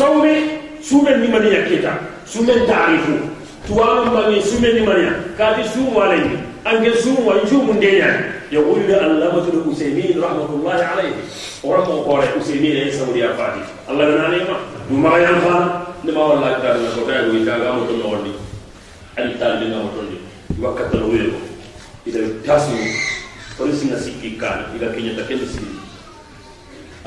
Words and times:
sawme 0.00 0.32
sumen 0.80 1.20
nimaniya 1.20 1.68
kita. 1.68 1.92
Sumen 2.24 2.64
taarifu. 2.64 3.20
Tuwano 3.68 4.08
ya. 4.08 4.10
bange 4.16 4.40
sumen 4.40 4.72
nimaniya 4.80 5.12
kati 5.36 5.68
sumu 5.68 6.00
alayhi 6.00 6.36
ange 6.64 6.92
sumu 7.00 7.30
an 7.32 7.40
sumu 7.48 7.72
ndenya 7.76 8.08
yaqulu 8.52 8.92
allamatul 8.92 9.64
usaymin 9.72 10.20
rahmatullahi 10.20 10.82
alayhi 10.84 11.14
ora 11.64 11.80
mo 11.88 12.04
kore 12.04 12.28
usaymin 12.40 12.76
en 12.76 12.88
eh, 12.88 12.92
sawri 12.92 13.22
afati 13.24 13.60
allah 13.88 14.04
ganani 14.10 14.44
ma 14.44 14.56
duma 14.88 15.16
yan 15.20 15.40
fa 15.40 15.56
ne 16.04 16.12
ma 16.12 16.22
walla 16.28 16.60
ta 16.60 16.76
na 16.76 16.88
ko 16.92 17.08
tayo 17.08 17.32
ita 17.32 17.56
ga 17.56 17.72
mo 17.76 17.88
to 17.88 17.96
nodi 17.96 18.32
al 19.16 19.28
talbi 19.40 19.72
na 19.72 19.80
mo 19.84 19.88
to 19.96 20.00
ndi 20.04 20.16
wakata 20.60 20.96
lo 21.00 21.08
yo 21.16 21.32
ida 22.04 22.20
tasu 22.44 22.76
polisi 23.56 23.88
na 23.88 23.96
sikika 23.96 24.68
ida 24.76 24.92
kenya 24.92 25.16
takende 25.16 25.46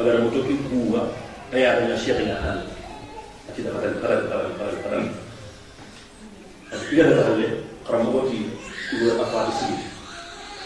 agar 0.02 0.18
mo 0.26 0.34
to 0.34 0.42
ki 0.50 0.54
kuwa 0.70 1.14
ayara 1.54 1.86
na 1.86 1.98
na 1.98 2.36
halu 2.42 2.66
أكيد 3.50 3.68
أبدا 3.68 3.90
أبدا 3.90 4.36
أبدا 4.36 4.86
أبدا 4.86 5.12
إذا 6.92 7.06
هذا 7.08 7.64
karamogo 7.88 8.20
ti 8.32 8.38
iwo 8.96 9.12
afaati 9.24 9.52
sigi 9.60 9.84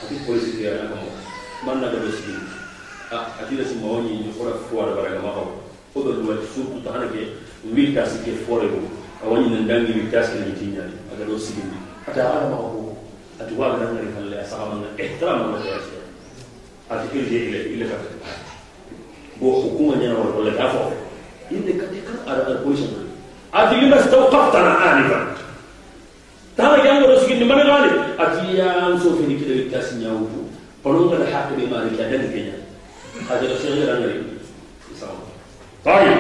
ati 0.06 0.16
polisi 0.26 0.52
ti 0.58 0.64
yana 0.64 0.90
kamo 0.90 1.10
man 1.66 1.82
na 1.82 1.90
gado 1.90 2.12
sigi 2.14 2.34
a 3.12 3.18
ati 3.42 3.56
da 3.58 3.66
sima 3.66 3.88
wani 3.92 4.10
ni 4.22 4.30
fora 4.38 4.54
fuwa 4.70 4.86
da 4.86 4.92
baraga 4.96 5.20
ma 5.26 5.32
kawo 5.34 5.52
o 5.96 6.04
da 6.06 6.12
duwa 6.22 6.36
su 6.54 6.62
ku 6.70 6.78
ta 6.86 6.92
hanake 6.94 7.28
wili 7.74 7.94
ta 7.96 8.06
sike 8.06 8.32
fore 8.46 8.68
ko 8.70 8.78
a 9.24 9.30
wani 9.30 9.50
nan 9.50 9.66
dangi 9.68 9.92
wili 9.98 10.12
ta 10.14 10.22
sike 10.24 10.40
na 10.40 10.46
yiti 10.46 10.66
nyani 10.66 10.94
a 11.10 11.16
gado 11.18 11.40
sigi 11.40 11.62
ni 11.66 11.78
ata 12.08 12.22
ala 12.22 12.50
ma 12.54 12.58
ko 12.58 12.98
ati 13.42 13.54
wa 13.58 13.68
ga 13.74 13.86
nan 13.90 14.14
kan 14.14 14.26
le 14.30 14.38
asaba 14.42 14.66
man 14.70 14.80
na 14.86 14.88
ihtiram 15.04 15.40
ma 15.52 15.58
ta 15.58 15.66
yasi 15.74 15.98
ati 16.94 17.06
kirje 17.12 17.38
ile 17.50 17.60
ile 17.74 17.86
ka 17.90 17.98
bo 19.42 19.50
hukuma 19.62 19.96
nyana 19.98 20.20
wala 20.22 20.54
ta 20.54 20.70
fo 20.70 20.94
inda 21.52 21.74
ka 21.80 21.86
je 21.94 22.00
kar 22.08 22.18
a 22.28 22.32
raɗar 22.40 22.58
koishin 22.64 22.90
wani 22.96 23.10
atili 23.54 23.90
na 23.90 23.98
stau 24.04 24.28
kaftana 24.32 24.72
anifa 24.88 25.20
ta 26.56 26.64
ma 26.72 26.78
yan 26.84 27.04
wani 27.04 27.20
sukin 27.20 27.44
mana 27.48 27.64
gane 27.64 27.90
atili 28.18 28.58
ya 28.60 28.68
an 28.86 29.00
so 29.00 29.16
fini 29.16 29.36
kida 29.40 29.54
litta 29.56 29.82
sun 29.82 30.02
ya 30.02 30.10
wuto 30.12 30.48
faru 30.84 31.10
ga 31.10 31.18
da 31.24 31.28
haka 31.32 31.56
ne 31.56 31.66
ma 31.72 31.84
rikiya 31.86 32.10
dan 32.12 32.26
kenya 32.32 32.56
a 33.30 33.34
jira 33.40 33.56
sai 33.62 33.80
ga 33.80 33.86
ran 33.92 34.02
gari 34.04 34.22
tayi 35.84 36.12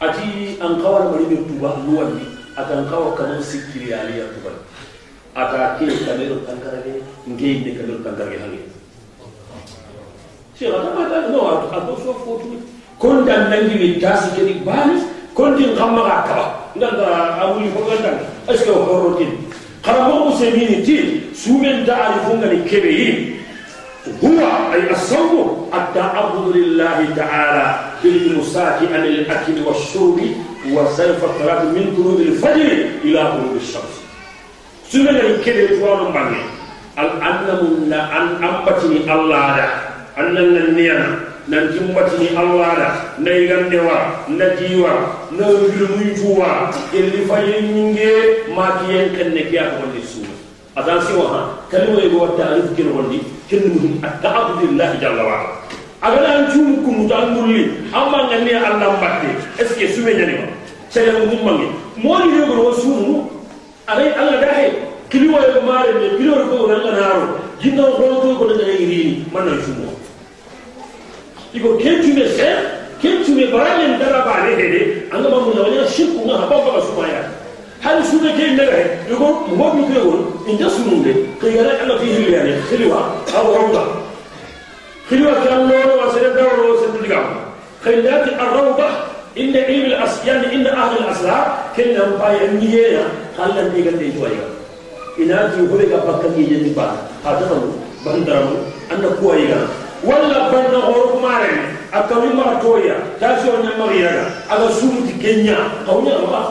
ati 0.00 0.56
an 0.60 0.80
kawar 0.82 1.10
mari 1.12 1.24
be 1.28 1.36
tuba 1.48 1.70
luwan 1.84 2.16
ni 2.16 2.24
atan 2.56 2.88
kawar 2.88 3.12
kanon 3.16 3.42
sikiri 3.42 3.92
ali 3.92 4.18
ya 4.20 4.26
tuba 4.32 4.52
ata 5.36 5.76
ke 5.76 5.84
kamero 6.04 6.40
tankarage 6.48 7.04
ngei 7.28 7.60
ne 7.64 7.70
kamero 7.76 8.00
tankarage 8.04 8.38
hange 8.40 8.60
shi 10.56 10.68
ga 10.72 10.80
ta 10.84 10.90
ba 10.96 11.04
ta 11.12 11.28
no 11.28 11.40
a 11.68 11.78
to 11.84 11.92
so 12.00 12.12
fotu 12.24 12.60
كنت 12.98 13.28
أن 13.28 13.50
نجي 13.50 13.74
من 13.86 14.00
تاس 14.00 14.20
كذي 14.36 14.52
بانس 14.66 15.02
كنت 15.34 15.60
أن 15.60 15.74
قمر 15.78 16.10
عكرا 16.10 16.46
نتا 16.76 17.38
أبو 17.42 17.60
يفوق 17.60 17.90
عندك 17.92 18.18
أشكو 18.48 18.74
خروتين 18.84 19.32
قرامو 19.84 20.28
مسلمين 20.28 20.82
تين 20.84 21.20
سومن 21.34 21.86
تعرفون 21.86 22.40
عن 22.44 22.64
كبيين 22.70 23.36
هو 24.24 24.38
أي 24.74 24.90
الصوم 24.90 25.70
أدى 25.72 26.00
عبد 26.00 26.56
لله 26.56 26.98
تعالى 27.16 27.66
بالمساك 28.02 28.78
عن 28.92 29.04
الأكل 29.04 29.62
والشرب 29.66 30.20
وصرف 30.72 31.24
الطلاب 31.24 31.64
من 31.64 31.94
طلوب 31.96 32.20
الفجر 32.20 32.86
إلى 33.04 33.20
غروب 33.22 33.56
الشمس. 33.56 33.94
سومن 34.90 35.16
عن 35.16 35.36
كبير 35.44 35.80
فوانا 35.80 36.02
مبانين 36.08 36.46
الأنم 36.98 37.86
لأن 37.90 38.44
أبتني 38.44 39.12
الله 39.14 39.56
أن 40.18 40.36
أنم 40.36 40.38
لأن 40.38 40.66
أبتني 40.78 40.80
الله 40.82 41.25
nan 41.48 41.68
jimmatini 41.72 42.28
allaala 42.36 42.88
naygandewa 43.18 43.98
najiwa 44.28 44.90
nawilumuyjuwa 45.38 46.74
elli 46.98 47.26
fayen 47.28 47.64
ñinge 47.74 48.10
maatiyen 48.56 49.10
kenne 49.16 49.42
ke 49.50 49.58
a 49.60 49.64
kogondi 49.70 50.02
suuma 50.02 50.34
attention 50.76 51.26
ha 51.32 51.40
kalimayigo 51.70 52.18
watta 52.22 52.50
arif 52.50 52.74
kenogondi 52.76 53.20
kennuhum 53.50 53.92
attaabudillahi 54.02 54.98
jalla 54.98 55.22
waala 55.24 55.48
agana 56.02 56.28
an 56.38 56.46
cuumu 56.52 56.76
kunnuta 56.84 57.18
an 57.18 57.28
ngurli 57.32 57.70
amma 57.94 58.18
nganne 58.26 58.50
allah 58.58 58.90
mbatte 58.98 59.30
est 59.60 59.68
ce 59.68 59.74
que 59.78 59.88
sume 59.94 60.10
ñanima 60.18 60.46
cayangummange 60.94 61.68
mooni 61.96 62.38
yogoro 62.40 62.62
wo 62.64 62.72
suumunu 62.74 63.30
aray 63.86 64.10
allah 64.20 64.40
dahe 64.40 64.72
kiliwayogo 65.08 65.60
maare 65.66 65.92
me 65.94 66.08
kiliwori 66.18 66.44
ko 66.50 66.66
nanganaaro 66.66 67.26
jinnan 67.62 67.86
hoto 67.98 68.34
ko 68.38 68.44
dagana 68.50 68.72
irini 68.74 69.24
mannan 69.32 69.58
cuumoo 69.62 69.94
mun 75.46 75.62
wanya 75.62 75.84
shirku 75.88 76.20
nga 76.26 76.36
haba 76.42 76.56
ba 76.60 76.80
sumaya 76.82 77.22
hal 77.80 78.02
sume 78.04 78.30
ke 78.34 78.44
ndaga 78.52 78.74
he 78.76 78.84
yugo 79.08 79.46
mo 79.54 79.66
bi 79.72 79.82
ko 79.94 80.00
won 80.04 80.20
inda 80.50 80.66
sumunde 80.68 81.12
ko 81.40 81.46
yara 81.48 81.72
anga 81.82 81.94
fi 82.02 82.06
hiliyane 82.12 82.52
khiliwa 82.68 83.00
aw 83.32 83.44
rawda 83.46 83.82
khiliwa 85.08 85.32
kan 85.46 85.70
loro 85.70 85.94
wa 86.02 86.06
sere 86.12 86.30
dawro 86.34 86.76
se 86.82 86.86
diga 87.00 87.20
khilati 87.84 88.30
ar-rawda 88.34 88.88
inda 89.38 89.60
ilm 89.70 89.86
al-asyan 89.94 90.42
inda 90.50 90.70
ahli 90.74 90.96
al-asrar 91.06 91.72
kenna 91.78 92.04
ba 92.18 92.34
ya 92.34 92.46
niyeya 92.58 93.04
hallan 93.38 93.70
diga 93.70 93.94
de 93.94 94.10
joya 94.12 94.44
ina 95.16 95.54
ji 95.54 95.62
hore 95.70 95.86
ga 95.86 96.02
bakka 96.04 96.28
ni 96.36 96.42
yendi 96.50 96.70
ba 96.74 96.92
ha 97.24 97.38
ta 97.38 97.46
bandaramu 98.04 98.56
anda 98.90 99.08
kuwa 99.16 99.36
yiga 99.38 99.85
ولا 100.06 100.48
بنا 100.50 100.78
غروب 100.78 101.22
ماري 101.22 101.56
أكمل 101.94 102.36
مرتويا 102.36 102.96
تاسو 103.20 103.48
أني 103.56 103.68
مريانا 103.86 104.24
على 104.50 104.68
سوم 104.80 105.08
تكينيا 105.18 105.58
كوني 105.86 106.14
أبغى 106.14 106.44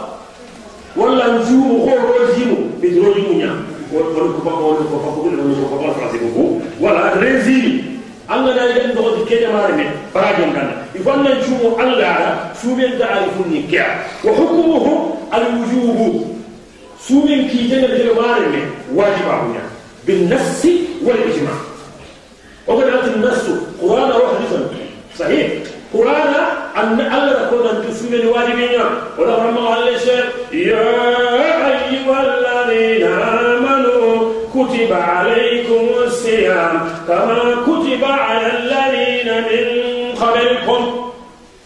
ولا 0.98 1.32
نزوم 1.32 1.80
خور 1.86 2.00
رزيم 2.22 2.72
بدروني 2.82 3.22
مونيا 3.28 3.54
ولا 3.94 4.06
ولا 4.06 4.32
كوبا 4.34 4.54
ولا 4.54 4.78
كوبا 4.78 5.12
كوبا 5.16 5.32
ولا 5.32 5.54
كوبا 5.54 5.78
كوبا 5.78 5.94
فرنسي 5.94 6.18
كوبا 6.36 6.60
ولا 6.82 7.14
رزيم 7.16 8.00
الله 8.32 8.54
لا 8.56 8.66
يدعي 8.70 8.94
دعوة 8.94 9.26
كينيا 9.26 9.50
ماري 9.54 9.74
من 9.74 9.90
براجم 10.16 10.50
كنا 10.54 10.72
يفعل 10.96 11.20
نزوم 11.20 11.82
الله 11.82 12.40
سوم 12.62 12.80
تعرفوني 13.00 13.62
كيا 13.72 13.88
وحكمه 14.26 14.86
الوجوب 15.34 16.36
سوم 17.08 17.28
كي 17.28 17.68
جنب 17.70 17.92
جنب 18.00 18.18
ماري 18.22 18.46
من 18.54 18.66
واجب 18.96 19.28
بالنفس 20.08 20.68
والإجماع 21.06 21.75
وقد 22.68 22.84
أتى 22.84 23.10
النص 23.16 23.46
قرآن 23.82 24.10
وحديثا 24.10 24.70
صحيح. 25.20 25.48
قرآن 25.94 26.34
أن 26.78 27.00
الله 27.00 27.32
يقول 27.42 27.68
أن 27.68 27.78
تسمى 27.90 28.16
الواجبين 28.16 28.82
ولا 29.18 29.36
رمى 29.36 29.68
على 29.68 29.96
الشيخ 29.96 30.26
يا 30.52 30.92
أيها 31.72 32.20
الذين 32.32 33.04
آمنوا 33.08 34.34
كتب 34.56 34.92
عليكم 34.94 35.84
الصيام 36.04 36.90
كما 37.08 37.56
كتب 37.68 38.04
على 38.04 38.48
الذين 38.58 39.30
من 39.50 39.66
قبلكم. 40.22 40.82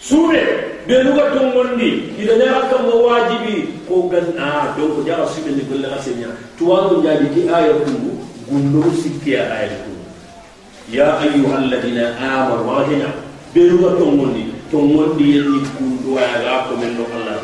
سورة 0.02 0.48
بلغة 0.88 1.36
موندي 1.54 1.94
إذا 2.20 2.38
نراك 2.38 2.72
مواجبي. 2.82 3.66
قوغن 3.90 4.28
آه 4.40 4.78
دوك 4.78 5.06
جارة 5.08 5.26
سيبن 5.26 5.58
لكل 5.58 5.86
غسينيا 5.86 6.30
توانو 6.60 7.02
جابي 7.02 7.50
آية 7.58 7.72
كنو. 7.72 8.12
قندو 8.52 8.84
سكيا 9.04 9.42
آية 9.62 9.68
كنو. 9.68 9.99
يا 10.92 11.24
أيها 11.24 11.58
الذين 11.58 11.98
آمنوا 11.98 12.66
وغدنا 12.66 13.10
بلغة 13.56 14.00
تموني. 14.00 14.46
تموني 14.72 15.24
يلي 15.24 15.62
كون 15.78 16.00
دعا 16.06 16.42
يغاكم 16.42 16.80
من 16.82 16.98
نوح 16.98 17.12
الله. 17.20 17.38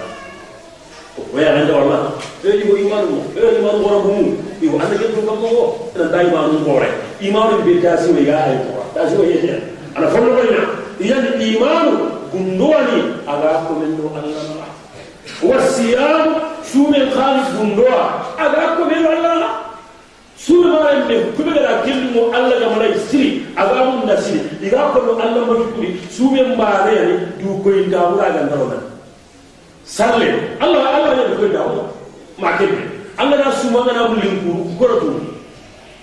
ويا 1.33 1.49
عند 1.49 1.69
الله. 1.69 2.09
أي 2.45 2.61
إيمانه 2.77 3.23
أي 3.37 3.43
هو 3.43 3.49
إيمانه 3.55 3.87
ربه 3.91 4.15
إيوه، 4.15 4.33
يو 4.61 4.75
أنا 4.75 4.93
جدو 4.93 5.21
كم 5.27 5.45
هو 5.45 5.73
أنا 5.95 6.05
دائما 6.11 6.47
نقول 6.47 6.83
إيمانه 7.21 7.57
بيتاسي 7.57 8.11
ويا 8.11 8.35
هاي 8.45 8.57
كورا 8.57 9.19
ويا 9.19 9.41
هاي 9.41 9.59
أنا 9.97 10.07
فلو 10.07 10.35
بينا 10.35 10.63
يعني 11.01 11.43
إيمانه 11.43 11.99
كون 12.31 12.57
دعا 12.57 12.81
من 13.81 13.89
نوح 14.01 14.13
الله. 14.23 14.65
والصيام 15.43 16.27
شو 16.73 16.87
من 16.87 17.09
خالص 17.15 17.47
كون 17.57 17.75
دعا 17.75 18.05
من 18.79 19.01
نوح 19.03 19.17
الله. 19.17 19.49
surmaran 20.37 21.07
ne 21.07 21.15
kube 21.35 21.51
gara 21.55 21.81
killumo 21.85 22.31
allah 22.35 22.59
ga 22.59 22.69
marai 22.75 22.93
siri 23.09 23.45
azabun 23.55 24.07
da 24.07 24.15
siri 24.21 24.41
iga 24.61 24.91
kollo 24.93 25.15
allah 25.19 25.41
mati 25.47 25.65
kuri 25.75 25.89
sube 26.11 26.41
mbare 26.53 26.91
yani 26.95 27.15
du 27.39 27.59
koy 27.63 27.87
dawura 27.91 28.29
ga 28.35 28.41
ndawana 28.47 28.77
salle 29.85 30.27
allah 30.59 30.83
allah 30.95 31.11
ne 31.15 31.35
koy 31.39 31.49
dawura 31.55 31.85
ma 32.37 32.57
kebe 32.59 32.83
allah 33.17 33.37
da 33.43 33.51
suma 33.51 33.85
ga 33.87 33.93
na 33.95 34.07
bulin 34.11 34.35
ku 34.43 34.51
koratu 34.79 35.35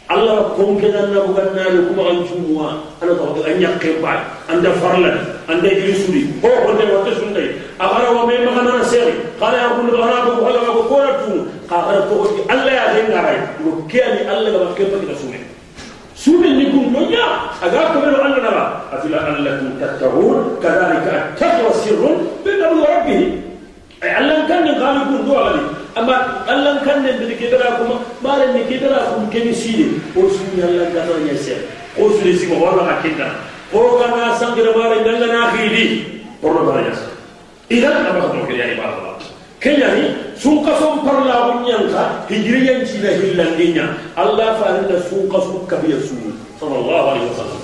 allah 0.08 0.52
ko 0.56 0.62
ngena 0.76 1.12
na 1.12 1.20
bugan 1.28 1.48
oh, 1.48 1.54
na 1.56 1.64
ne 1.72 1.80
kuma 1.88 2.02
an 2.10 2.18
tumuwa 2.28 2.68
ana 3.00 3.12
to 3.16 3.40
an 3.44 3.56
yakke 3.60 4.00
ba 4.00 4.12
an 4.48 4.62
da 4.64 4.72
farla 4.80 5.12
an 5.48 5.60
da 5.62 5.68
yusuri 5.68 6.28
ko 6.40 6.48
ko 6.48 6.72
ne 6.72 6.84
wata 6.88 7.12
sunne 7.20 7.44
amara 7.80 8.12
wa 8.16 8.24
mai 8.26 8.40
magana 8.44 8.80
sari 8.84 9.12
qala 9.40 9.56
ya 9.60 9.68
kullu 9.76 9.96
arabu 10.00 10.40
wala 10.44 10.71
nya 36.82 36.94
idan 37.72 38.04
aba 38.04 38.28
ko 38.28 38.44
ke 38.44 38.54
ya 38.58 38.66
ibadallah 39.62 39.86
kenya 39.86 39.88
ni 39.94 40.06
sun 40.34 40.58
kason 40.66 41.06
parla 41.06 41.54
bunyanka 41.54 42.26
hijriyan 42.28 42.82
ci 42.86 42.98
na 42.98 43.10
hillandinya 43.14 43.86
allah 44.18 44.58
fa 44.58 44.82
inna 44.82 44.98
sun 45.06 45.30
kason 45.30 45.62
kabiya 45.70 46.02
su 46.02 46.18
sallallahu 46.58 47.06
alaihi 47.14 47.30
wasallam 47.30 47.60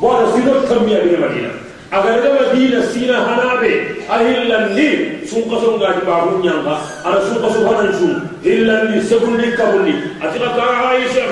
bona 0.00 0.24
sino 0.36 0.52
kamiya 0.68 1.00
bi 1.00 1.16
madina 1.16 1.50
agar 1.90 2.20
ga 2.20 2.30
madina 2.36 2.80
sina 2.92 3.16
hanabe 3.24 3.72
ahillandi 4.12 4.88
sun 5.24 5.48
kason 5.48 5.80
ga 5.80 5.96
di 5.96 6.02
babu 6.04 6.44
nyanga 6.44 6.76
ara 7.08 7.20
sun 7.24 7.40
kason 7.40 7.64
hanan 7.64 7.90
sun 7.96 8.12
hillandi 8.44 9.00
segundi 9.08 9.48
kabundi 9.56 9.94
atika 10.20 10.48
ka 10.52 10.64
aisha 10.92 11.24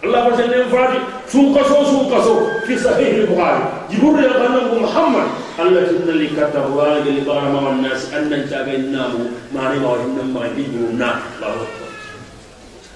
Allah 0.00 0.32
bersenyum 0.32 0.68
fadi 0.72 0.98
sun 1.28 1.52
kaso 1.52 1.84
sun 1.84 2.08
kaso 2.08 2.32
fi 2.64 2.72
sahih 2.78 3.24
al-bukhari 3.28 3.60
jibril 3.92 4.16
ya 4.24 4.32
kana 4.32 4.60
muhammad 4.72 5.28
Allah 5.60 5.84
tunna 5.92 6.14
li 6.16 6.28
kata 6.32 6.64
wa 6.72 6.96
li 7.04 7.20
barama 7.20 7.60
wan 7.68 7.84
nas 7.84 8.08
annan 8.16 8.48
jaga 8.48 8.72
innamu 8.72 9.28
mani 9.52 9.76
wa 9.84 10.00
innam 10.00 10.32
ma 10.32 10.48
bijunna 10.56 11.20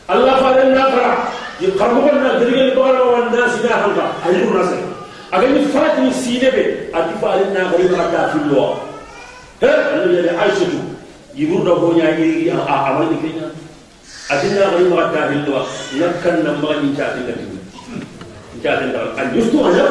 Allah 0.08 0.34
fadi 0.40 0.72
nakara 0.72 1.12
يقربون 1.60 2.08
الدرجة 2.26 2.66
لبغنا 2.74 3.00
والناس 3.02 3.62
لا 3.64 3.86
هنقا 3.86 4.12
أجر 4.26 4.58
ناس 4.58 4.70
أجل 5.32 5.64
فاتني 5.64 6.10
سينة 6.12 6.50
به 6.50 6.66
أتفا 6.94 7.44
لنا 7.50 7.62
غريب 7.62 7.92
ركع 7.92 8.26
في 8.28 8.34
اللواء 8.42 8.78
ها 9.62 9.94
أنا 9.94 10.04
اللي 10.04 10.30
عايشة 10.30 10.66
يقول 11.34 11.66
ربنا 11.68 12.18
يجي 12.18 12.52
أعمل 12.52 13.06
كذا 13.22 13.50
أتنا 14.31 14.65
غريب 14.65 14.93
ركع 14.93 15.27
في 15.27 15.33
اللواء 15.33 15.65
نكن 15.95 16.45
نمبر 16.45 16.75
نجات 16.83 17.13
لكن 17.27 17.47
نجات 18.59 18.79
لكن 18.79 19.19
أن 19.19 19.37
يستو 19.37 19.65
أنا 19.65 19.89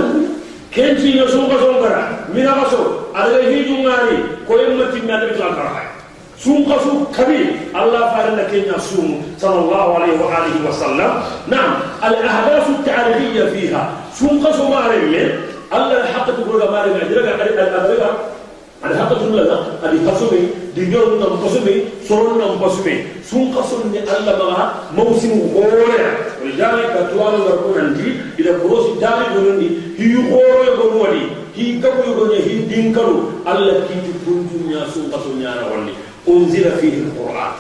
كن 0.75 0.95
في 0.97 1.23
يسوع 1.23 1.49
كسوع 1.49 2.09
من 2.35 2.47
أقصو 2.47 2.85
على 3.15 3.37
هي 3.37 3.63
جمعاني 3.65 4.19
كل 4.49 4.75
ما 4.77 4.85
تبني 4.85 5.13
على 5.13 5.27
بيت 5.27 5.37
الكرهاي 5.37 5.87
سوم 6.45 6.73
قصو 6.73 7.05
كبير. 7.19 7.47
الله 7.75 8.01
فعلنا 8.01 8.43
كنا 8.43 8.79
سوم. 8.79 9.35
صلى 9.39 9.59
الله 9.59 9.95
عليه 9.99 10.13
وآله 10.23 10.69
وسلم. 10.69 11.11
نعم. 11.49 11.71
الأهداف 12.05 12.69
التعريفية 12.69 13.45
فيها. 13.45 13.93
سوم 14.15 14.47
قصو 14.47 14.69
ما 14.69 14.81
رمي 14.87 15.31
الله 15.75 16.05
حق 16.15 16.27
تقول 16.27 16.71
ما 16.71 16.83
رمي 16.83 17.03
أدرك 17.03 17.27
أدرك 17.41 18.03
soron 22.09 22.41
nam 22.41 22.57
kasumi 22.57 23.21
sun 23.21 23.53
kasun 23.53 23.93
ni 23.93 24.01
alla 24.01 24.33
maga 24.41 24.65
mawsim 24.97 25.53
gore 25.53 25.85
wal 26.41 26.53
jami 26.57 26.85
ka 26.89 27.13
tuwalu 27.13 27.45
gar 27.45 27.57
ko 27.61 27.69
nandi 27.77 28.17
ida 28.41 28.57
brosi 28.65 28.97
tali 28.97 29.29
gonondi 29.37 29.69
hi 30.01 30.09
gore 30.33 30.69
go 30.81 30.87
wadi 31.05 31.23
hi 31.53 31.77
gabo 31.77 32.17
go 32.17 32.25
ne 32.33 32.41
hi 32.41 32.65
dinkaru 32.65 33.45
alla 33.45 33.85
ki 33.85 34.01
tu 34.09 34.13
kuntu 34.25 34.57
nya 34.73 34.89
sun 34.89 35.13
kasun 35.13 35.37
nya 35.37 35.53
na 35.61 35.69
wali 35.69 35.93
unzila 36.25 36.81
fihi 36.81 37.05
alquran 37.13 37.53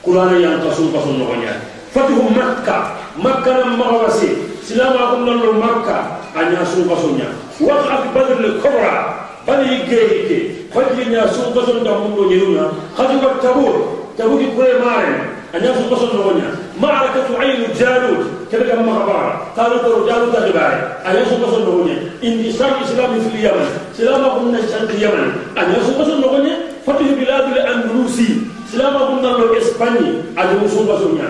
qur'ana 0.00 0.34
yang 0.40 0.64
kasun 0.64 0.88
kasun 0.96 1.20
no 1.20 1.28
nya 1.36 1.60
fatuhu 1.92 2.32
makka 2.32 2.96
makka 3.20 3.52
nam 3.52 3.76
magawasi 3.76 4.32
silama 4.64 5.12
kum 5.12 5.28
nan 5.28 5.60
makka 5.60 6.24
anya 6.32 6.64
sun 6.64 6.88
kasun 6.88 7.20
nya 7.20 7.28
waqaf 7.60 8.16
badr 8.16 8.40
al 8.40 8.56
kubra 8.64 8.96
bani 9.44 9.84
geike 9.84 10.59
fajri 10.70 11.04
nya 11.10 11.26
sun 11.28 11.50
kason 11.52 11.82
da 11.84 11.98
mun 11.98 12.14
do 12.14 12.30
yeruna 12.30 12.70
khadu 12.96 13.18
wa 13.18 13.34
tabur 13.42 13.74
tabuki 14.16 14.46
kure 14.54 14.78
mare 14.78 15.14
anya 15.54 15.74
sun 15.74 15.90
kason 15.90 16.10
do 16.14 16.30
nya 16.38 16.48
ma'arakatu 16.78 17.34
ayn 17.42 17.66
jalut 17.74 18.22
kada 18.50 18.64
kam 18.70 18.86
makabara 18.86 19.50
qalu 19.58 19.76
to 19.82 19.90
jalut 20.06 20.30
da 20.30 20.40
bare 20.54 20.78
anya 21.10 21.22
sun 21.26 21.42
kason 21.42 21.62
do 21.66 21.74
nya 21.90 21.96
indi 22.22 22.54
sham 22.54 22.78
islam 22.86 23.18
fil 23.18 23.38
yaman 23.42 23.68
silama 23.98 24.28
kunna 24.38 24.60
shan 24.70 24.86
yaman 24.94 25.28
anya 25.58 25.78
sun 25.82 25.94
kason 25.98 26.22
do 26.22 26.38
nya 26.38 26.54
fatuhu 26.86 27.18
biladul 27.18 27.58
andalusi 27.58 28.46
silama 28.70 29.10
kunna 29.10 29.30
lo 29.42 29.50
espanye 29.58 30.22
anya 30.38 30.66
sun 30.70 30.86
kason 30.86 31.18
nya 31.18 31.28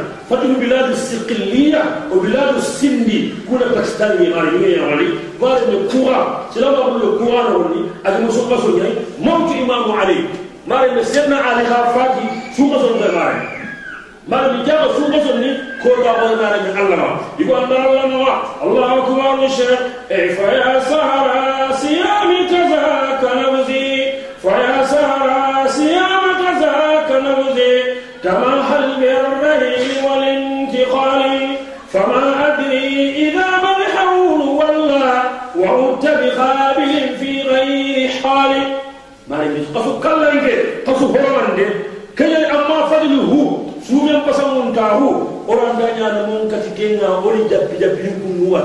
sindi 2.62 3.34
kuna 3.48 3.66
pakistan 3.74 4.18
ni 4.20 4.28
mari 4.28 4.58
ni 4.58 4.72
ya 4.72 4.82
wali 4.86 5.08
mari 5.40 5.64
ne 5.70 5.76
kuwa 5.90 6.16
silama 6.54 6.78
kunna 6.78 7.08
kuwa 7.18 7.42
na 7.42 7.52
wali 7.60 7.80
anya 8.04 8.30
sun 8.32 8.48
kason 8.48 8.74
nya 8.78 8.88
موت 9.20 9.52
إمام 9.52 9.92
علي. 9.92 10.24
ما 10.66 10.74
لم 10.86 11.02
سيدنا 11.02 11.36
علي 11.36 11.64
خافاتي 11.64 12.24
شو 12.56 12.74
قصر 12.74 12.92
غير 12.96 13.12
ما 14.28 14.36
لم 14.36 14.62
جاء 14.66 14.88
شو 14.96 15.04
قصر 15.12 15.36
ني؟ 15.36 15.56
ولا 15.84 16.12
ما 16.40 16.56
لم 16.56 16.76
يعلم 16.76 17.02
يقول 17.38 17.64
الله 17.64 18.04
الله 18.04 18.42
الله 18.62 18.98
أكبر 18.98 19.44
الشيخ. 19.46 19.80
فيا 20.08 20.80
سهر 20.80 21.28
صيام 21.72 22.30
كذاك 22.50 23.22
نبذي. 23.36 24.12
فيا 24.42 24.84
سهر 24.84 25.28
صيام 25.68 26.24
كذاك 26.40 27.08
نبذي. 27.26 27.89
كما 28.24 28.60
هل 28.60 29.00
بالرهي 29.00 30.08
والانتقال 30.10 31.22
فما 31.92 32.24
أدري 32.46 33.28
إذا 33.28 33.46
ملحون 33.66 34.40
ولا 34.48 35.22
وعدت 35.58 36.06
بخابل 36.06 37.16
في 37.20 37.42
غير 37.42 38.08
حال 38.22 38.80
kasu 39.70 40.02
kallan 40.02 40.42
ke 40.42 40.82
kasu 40.82 41.06
horande 41.14 41.66
kaya 42.18 42.50
amma 42.50 42.90
fadluhu 42.90 43.70
sumen 43.78 44.18
pasamun 44.26 44.74
tahu 44.74 45.22
orang 45.46 45.78
danya 45.78 46.06
na 46.10 46.22
mun 46.26 46.50
kati 46.50 46.74
kenga 46.74 47.22
ori 47.22 47.46
jabbi 47.46 47.78
jabbi 47.78 48.10
kunu 48.18 48.58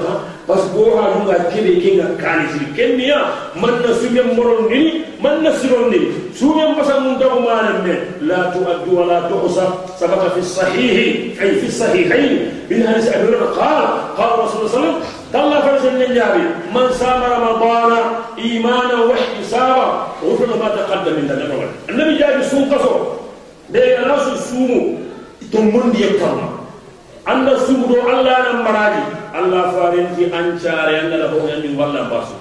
بس 0.50 0.62
بوها 0.62 1.26
لغا 1.26 1.50
كيبي 1.54 1.82
كينغا 1.82 2.18
كاني 2.22 2.46
سيري. 2.54 2.66
كينيا 2.78 3.22
من 3.56 3.74
نسوم 3.82 4.18
يمرون 4.18 4.68
ديني 4.70 4.94
من 5.24 5.44
نسرون 5.44 5.90
ديني 5.90 6.08
سوم 6.40 6.60
يمسا 6.60 7.00
مندو 7.00 7.40
مالن 7.40 7.88
لا 8.22 8.54
تؤدو 8.54 9.02
ولا 9.02 9.20
تؤسى 9.30 9.68
سبق 10.00 10.22
في 10.34 10.40
الصحيح 10.40 10.96
أي 11.42 11.52
في 11.56 11.68
الصحيحين. 11.68 12.34
من 12.70 12.82
هنس 12.88 13.08
أبيرنا 13.08 13.46
قال 13.46 13.86
قال 14.18 14.40
رسول 14.40 14.58
الله 14.60 14.72
صلى 14.72 14.80
الله 14.80 14.86
عليه 14.86 14.98
وسلم 14.98 15.00
دل 15.34 15.52
فرز 15.66 15.86
النجابي 15.86 16.46
من 16.76 16.86
سام 16.94 17.22
رمضان 17.24 17.92
إيمانا 18.38 18.98
وحسابا 19.10 20.08
غفر 20.26 20.50
ما 20.62 20.70
تقدم 20.70 21.14
من 21.14 21.26
ذلك. 21.30 21.70
النبي 21.90 22.18
جاء 22.18 22.40
بسوم 22.40 22.74
قصر. 22.74 22.96
بيقى 23.70 24.06
ناس 24.08 24.28
السوم 24.28 25.00
تمون 25.54 25.92
ديك 25.92 26.22
السوم 27.50 27.82
دو 27.89 27.98
الله 28.05 28.38
نمراجي 28.53 29.03
الله 29.39 29.63
فارن 29.72 30.08
في 30.15 30.24
انشار 30.39 30.88
أن 31.01 31.10
له 31.10 31.34
أن 31.53 31.65
والله 31.79 32.01
باسو. 32.10 32.38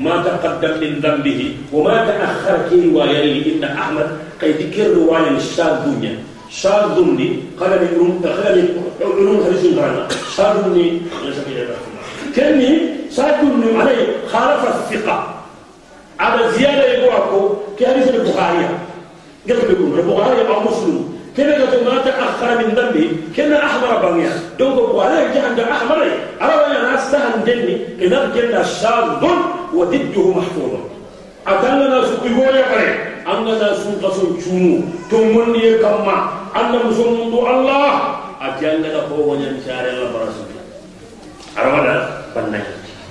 ما 0.00 0.24
تقدم 0.24 0.80
من 0.80 0.92
ذنبه 1.04 1.40
وما 1.72 1.96
تأخر 2.08 2.58
كي 2.70 2.88
روايه 2.88 3.56
إن 3.56 3.64
أحمد 3.64 4.08
كي 4.40 4.52
ذكر 4.52 4.96
روايه 4.96 5.36
الشاذ 5.36 5.66
الدنيا 5.66 6.16
شاذ 6.50 6.96
دي 7.16 7.28
قال 7.60 7.70
لي 7.70 7.86
علوم 7.92 8.24
قال 8.24 8.56
لي 8.56 8.64
علوم 9.04 9.44
حديث 9.44 9.64
شاذ 10.36 10.72
دي 10.74 10.86
كني 12.36 12.70
ساكن 13.10 13.62
عليه 13.76 14.06
خالف 14.32 14.62
الثقة. 14.68 15.34
على 16.20 16.52
زيادة 16.52 16.84
يقول 16.84 17.12
أكو 17.16 17.40
كحديث 17.78 18.08
البخاري 18.14 18.64
قلت 19.48 19.64
لكم 19.64 19.98
البخاري 19.98 20.48
أو 20.48 20.60
مسلم. 20.60 21.19
قلت 21.38 21.82
ما 21.86 21.96
تأخر 22.04 22.58
من 22.58 22.74
ذنبه 22.74 23.10
كنا 23.36 23.66
أحمر 23.66 24.10
بنيا 24.10 24.30
دونك 24.58 24.78
جاء 25.34 25.44
عند 25.50 25.60
أحمر. 25.60 26.00
أرى 26.42 26.66
أن 26.66 26.72
ناس 26.82 27.10
سهل 27.12 27.44
جني 27.46 27.76
إن 28.06 28.12
الجنة 28.12 28.62
شاذ 28.62 29.24
وضده 29.74 30.26
محفوظ. 30.38 30.72
أتانا 31.46 31.88
ناس 31.88 32.08
يقول 32.24 32.56
يا 32.56 32.64
قريب 32.72 32.96
أننا 33.30 33.74
سوق 33.74 34.02
شنو 34.44 34.80
تمني 35.10 35.78
كما. 35.78 36.16
أن 36.56 36.72
مسلم 36.86 37.32
الله. 37.54 37.92
أتانا 38.42 38.88
نقول 38.96 39.20
ونشار 39.20 39.84
الله 39.92 40.08
برسوله. 40.12 40.60
أرمنا 41.58 42.08
بنك 42.36 42.66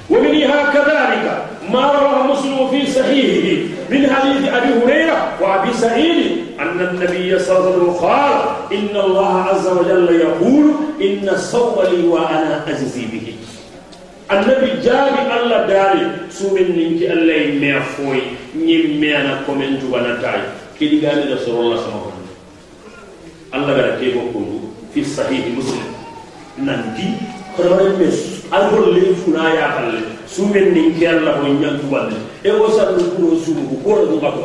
ومنها 0.10 0.60
كذلك 0.74 1.26
ما 1.74 1.92
رواه 1.92 2.28
مسلم 2.28 2.68
في 2.72 2.92
صحيحه 2.92 3.48
من 3.90 4.10
حديث 4.10 4.48
أبي 4.48 4.74
هريرة 4.84 5.18
وأبي 5.42 5.74
سعيد 5.74 6.16
أن 6.60 6.80
النبي 6.82 7.40
صلى 7.40 7.58
الله 7.58 7.68
عليه 7.68 7.78
وسلم 7.78 7.92
قال 7.92 8.34
إن 8.74 8.94
الله 9.06 9.34
عز 9.42 9.68
وجل 9.68 10.16
يقول 10.16 10.66
إن 11.02 11.30
الصوم 11.30 11.76
لي 11.92 12.08
وأنا 12.08 12.64
أجزي 12.70 13.06
به. 13.06 13.34
النبي 14.32 14.82
جاب 14.86 15.14
الله 15.42 15.66
داري 15.68 16.06
سومن 16.30 16.68
نينك 16.78 17.02
الله 17.12 17.34
يمي 17.34 17.80
فوي 17.82 18.22
نيمي 18.56 19.18
أنا 19.18 19.42
كومن 19.46 19.80
جوانا 19.82 20.22
تاي 20.22 20.42
كده 20.80 21.10
قال 21.10 21.34
رسول 21.34 21.56
الله 21.66 21.78
صلى 21.78 21.86
الله 21.90 22.06
عليه 22.14 22.22
وسلم 22.22 22.38
الله 23.54 23.98
كيف 24.00 24.16
في 24.94 25.04
صحيح 25.04 25.44
مسلم. 25.58 25.90
algol 28.52 28.94
le 28.94 29.14
funa 29.14 29.54
ya 29.54 29.68
kalle 29.78 30.00
sumen 30.26 30.74
ni 30.74 30.94
kella 30.98 31.38
ko 31.38 31.46
nyantu 31.48 31.86
walle 31.94 32.18
e 32.44 32.50
o 32.50 32.66
sa 32.74 32.92
no 32.92 33.04
kuro 33.14 33.38
sumu 33.38 33.78
ko 33.86 34.06
do 34.10 34.18
ka 34.18 34.30
ko 34.34 34.42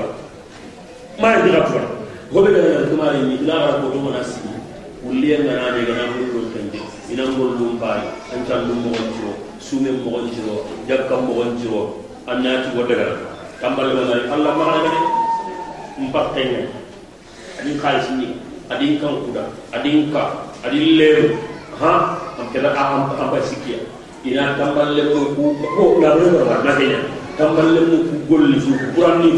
ma 1.20 1.40
ni 1.40 1.52
ka 1.52 1.64
ko 1.64 1.80
ko 2.32 2.38
be 2.44 2.50
na 2.52 2.84
ko 2.88 2.94
mari 3.00 3.20
ni 3.25 3.37
la 3.49 3.56
ra 3.64 3.73
ko 3.80 3.88
do 3.88 4.00
na 4.12 4.20
si 4.20 4.40
ulle 5.04 5.32
na 5.44 5.52
na 5.56 5.66
de 5.73 5.82
na 5.88 6.04
mo 6.12 6.25
do 6.32 6.40
tan 6.52 6.68
ina 7.12 7.25
ngol 7.32 7.56
dum 7.56 7.78
bay 7.80 8.00
an 8.32 8.44
tan 8.49 8.68
dum 8.68 8.80
mo 8.84 8.92
jiro 8.92 9.32
sumen 9.61 10.04
mo 10.04 10.20
jiro 10.28 10.68
jakkam 10.88 11.25
mo 11.25 11.40
jiro 11.56 12.00
annati 12.28 12.76
wo 12.76 12.84
daga 12.84 13.16
tambal 13.61 13.88
ma 13.92 14.04
na 14.04 14.16
Allah 14.32 14.52
ma 14.56 14.64
na 14.68 14.78
ne 14.84 14.92
mbatte 16.08 16.42
ne 16.44 16.61
ani 17.61 17.73
khalisi 17.80 18.12
ni 18.20 18.26
adin 18.68 19.00
kan 19.00 19.16
kuda 19.25 19.44
adin 19.73 20.12
ka 20.12 20.44
adin 20.64 20.96
leero 21.00 21.28
ha 21.80 22.24
kena 22.54 22.70
am 22.78 23.11
am 23.18 23.34
sikkiya 23.42 23.82
ina 24.23 24.54
tambal 24.54 24.94
le 24.94 25.02
mo 25.11 25.34
ko 25.34 25.44
ko 25.75 25.99
la 25.99 26.14
re 26.14 26.26
ro 26.30 26.46
la 26.46 26.73
dina 26.78 27.02
tambal 27.34 27.66
le 27.75 27.80
mo 27.82 27.96
ko 28.06 28.14
golli 28.30 28.58
fu 28.62 28.70
ni 29.18 29.34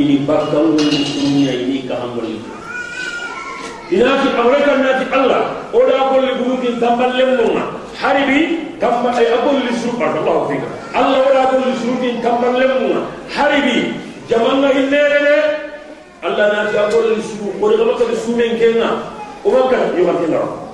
ini 0.00 0.24
bakkan 0.24 0.72
ni 0.72 1.04
sunniya 1.04 1.52
ini 1.52 1.84
ka 1.84 2.00
ina 3.92 4.18
fi 4.18 4.28
awraka 4.34 4.72
na 4.82 4.98
fi 4.98 5.04
allah. 5.14 5.42
O 5.72 5.78
da 5.86 6.10
golli 6.10 6.32
bunukin 6.42 6.80
tambal 6.80 7.12
le 7.14 7.24
mo 7.38 7.54
ma. 7.54 7.62
Haribi 7.94 8.74
kamba 8.80 9.14
eh, 9.14 9.18
ay 9.22 9.26
agolli 9.38 9.70
su 9.78 9.94
barakallahu 9.94 10.50
fika. 10.50 10.66
Allah 10.96 11.22
o 11.22 11.30
da 11.30 11.44
golli 11.54 11.70
sukin 11.78 12.18
tambal 12.24 12.58
le 12.58 12.66
mo 12.66 12.86
ma. 12.98 13.00
Haribi 13.30 13.94
jamanna 14.28 14.74
hillere 14.74 15.20
de 15.22 15.36
allah 16.26 16.46
na 16.50 16.60
fi 16.72 16.76
agolli 16.82 17.22
su 17.22 17.46
ko 17.60 17.68
da 17.76 17.84
maka 17.84 18.04
su 18.16 18.34
men 18.34 18.58
kenna 18.58 18.90
o 19.44 19.50
maka 19.54 19.94
yo 19.94 20.65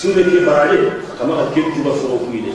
kenga 0.00 0.24
sumen 0.24 0.24
ke 0.32 0.40
baraje 0.48 0.80
kama 1.20 1.32
ka 1.36 1.44
kentu 1.54 1.84
ba 1.84 1.92
soro 1.92 2.16
kuide 2.24 2.52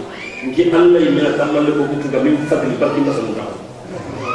ngi 0.49 0.63
allah 0.73 0.99
yimina 1.01 1.37
kambal 1.37 1.61
le 1.61 1.71
ko 1.77 1.83
kutuga 1.93 2.19
min 2.25 2.37
fadli 2.49 2.73
barki 2.81 3.01
masalu 3.05 3.33
ta 3.37 3.45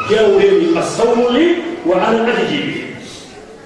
kewre 0.06 0.48
asawmu 0.78 1.26
li 1.34 1.46
wa 1.86 1.96
ana 1.98 2.30
ajjibi 2.38 2.86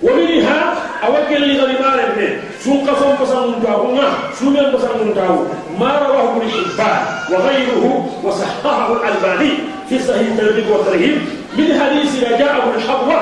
ومنها 0.05 0.61
أوكل 1.07 1.43
لغلبان 1.57 1.99
ابن 1.99 2.21
سوق 2.61 2.85
صوم 3.01 3.15
بصر 3.23 3.47
منتاهما 3.57 4.09
سوق 4.37 4.57
بصر 4.77 4.93
منتاهو 5.05 5.41
ما 5.81 5.91
رواه 6.05 6.37
ابن 6.37 6.45
حبان 6.51 7.01
وغيره 7.33 7.85
وصححه 8.25 8.93
الألباني 8.93 9.51
في 9.89 9.97
صحيح 9.99 10.29
الترغيب 10.37 10.67
والترهيب 10.71 11.17
من 11.57 11.69
حديث 11.81 12.11
رجاء 12.21 12.53
بن 12.69 12.77
حبوة 12.85 13.21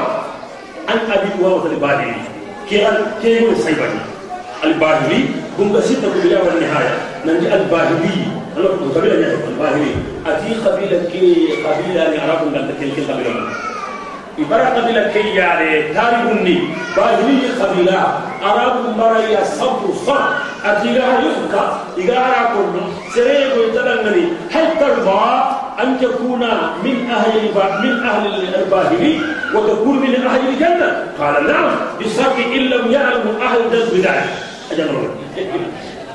عن 0.91 0.99
أبي 1.07 1.29
أمامة 1.39 1.67
الباهلي 1.71 2.15
كي 2.69 2.83
كي 3.23 3.31
يقول 3.31 3.55
الباهلي 4.65 5.23
هم 5.59 5.73
بسيطة 5.73 6.09
بلا 6.25 6.39
والنهاية 6.43 6.95
ننجي 7.27 7.55
الباهبي 7.55 8.17
نحن 8.57 8.93
قبيلة 8.95 9.15
نحن 9.21 9.43
الباهبي 9.53 9.95
أتي 10.27 10.55
قبيلة 10.55 11.03
كي 11.13 11.49
قبيلة 11.67 12.03
يعني 12.03 12.19
عربون 12.19 12.55
قلت 12.55 12.71
كي 12.81 12.91
كي 12.91 13.13
قبيلة. 13.13 13.49
إبرا 14.39 14.65
قبيلة 14.65 15.13
كي 15.13 15.19
يعني 15.19 15.83
تاريبوني 15.95 16.59
باهبي 16.97 17.39
قبيلة. 17.63 18.21
عرب 18.43 18.97
مرأي 18.99 19.45
صبر 19.45 19.95
صبر 20.07 20.29
أتي 20.65 20.89
لها 20.99 21.19
يخبك 21.21 21.55
إذا 21.99 22.19
عرابون 22.19 22.95
سريعوا 23.15 23.63
يتنمني 23.65 24.25
هل 24.51 24.67
ترضى 24.81 25.43
أن 25.83 26.01
تكون 26.01 26.41
من 26.85 27.11
أهل 27.11 27.39
الب... 27.39 27.57
من 27.85 28.07
أهل 28.07 28.55
الباهبي 28.55 29.21
وتكون 29.55 29.99
من 29.99 30.27
أهل 30.27 30.49
الجنة؟ 30.49 31.07
قال 31.21 31.47
نعم. 31.47 31.71
بشرط 32.01 32.37
إن 32.55 32.61
لم 32.61 32.91
يعلم 32.91 33.39
أهل 33.43 33.59
الجنة 33.61 34.11
ذلك 34.11 34.52
jangal 34.77 35.09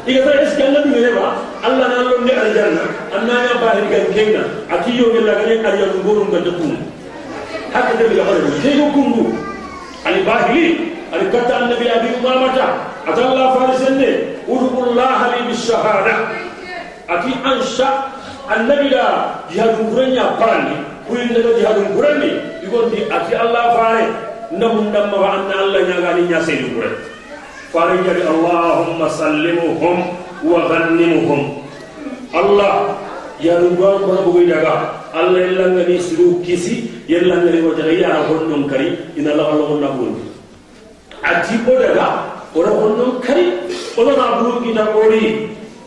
iga 0.08 0.22
fere 0.24 0.40
es 0.48 0.54
galla 0.58 0.80
du 0.88 0.90
ne 0.96 1.12
ba 1.12 1.28
alla 1.68 1.86
na 1.92 1.98
lo 2.08 2.16
ne 2.24 2.32
al 2.32 2.50
janna 2.56 2.84
anna 3.12 3.36
ya 3.48 3.54
ba 3.62 3.76
ri 3.76 3.88
ga 3.92 4.00
kenna 4.16 4.44
ati 4.72 4.92
yo 4.96 5.12
gella 5.12 5.34
ga 5.36 5.46
ne 5.52 5.56
al 5.68 5.76
yo 5.80 5.88
ngoro 6.00 6.24
ga 6.32 6.40
de 6.40 6.52
kum 6.56 6.74
hakka 7.76 7.94
de 8.00 8.16
ga 8.16 8.24
hore 8.24 8.40
te 8.64 8.70
go 8.80 8.86
kundu 8.96 9.24
ali 10.08 10.24
bahili 10.24 10.96
ali 11.12 11.26
katta 11.32 11.54
annabi 11.60 11.88
abi 11.92 12.10
umamata 12.20 12.68
atalla 13.04 13.52
farisenne 13.60 14.10
udullah 14.48 15.20
li 15.36 15.40
bishahada 15.52 16.16
ati 17.12 17.32
ansha 17.44 17.90
annabi 18.48 18.88
da 18.96 19.04
jihadun 19.52 19.92
kurenya 19.92 20.40
parani 20.40 20.76
kuyin 21.08 21.36
daga 21.36 21.52
jihadun 21.60 21.88
kurani 21.96 22.32
igon 22.64 22.88
di 22.96 23.04
ati 23.12 23.36
allah 23.36 23.66
fare 23.76 24.06
namun 24.56 24.88
damma 24.96 25.18
wa 25.20 25.30
anna 25.36 25.56
allah 25.68 25.82
nyaga 25.84 26.16
ni 26.16 26.24
nyaseni 26.32 26.72
kurani 26.72 27.17
فرجت 27.74 28.20
اللهم 28.34 29.00
سلمهم 29.10 29.98
وغنمهم. 30.46 31.42
الله 32.36 32.76
يا 33.42 33.56
ربان 33.60 33.98
كنا 34.06 34.22
بقول 34.26 34.52
الله 34.52 34.80
إلا 35.48 35.66
أن 35.66 35.92
يسلو 35.92 36.44
كسي 36.48 37.08
إلا 37.10 37.34
أن 37.34 37.48
يبغى 37.48 37.76
تغيي 37.82 38.06
أنا 38.06 38.28
كريم 38.72 38.96
إن 39.18 39.26
الله 39.28 39.48
الله 39.54 39.68
كنا 39.68 39.88
بقول 39.88 40.14
أتيبوا 41.26 41.96
دعا 41.96 42.12
ولا 42.56 42.70
كنون 42.70 43.22
كريم 43.28 43.54
ولا 43.98 44.12
نبغى 44.12 44.52
كنا 44.64 44.84
بقولي 44.84 45.26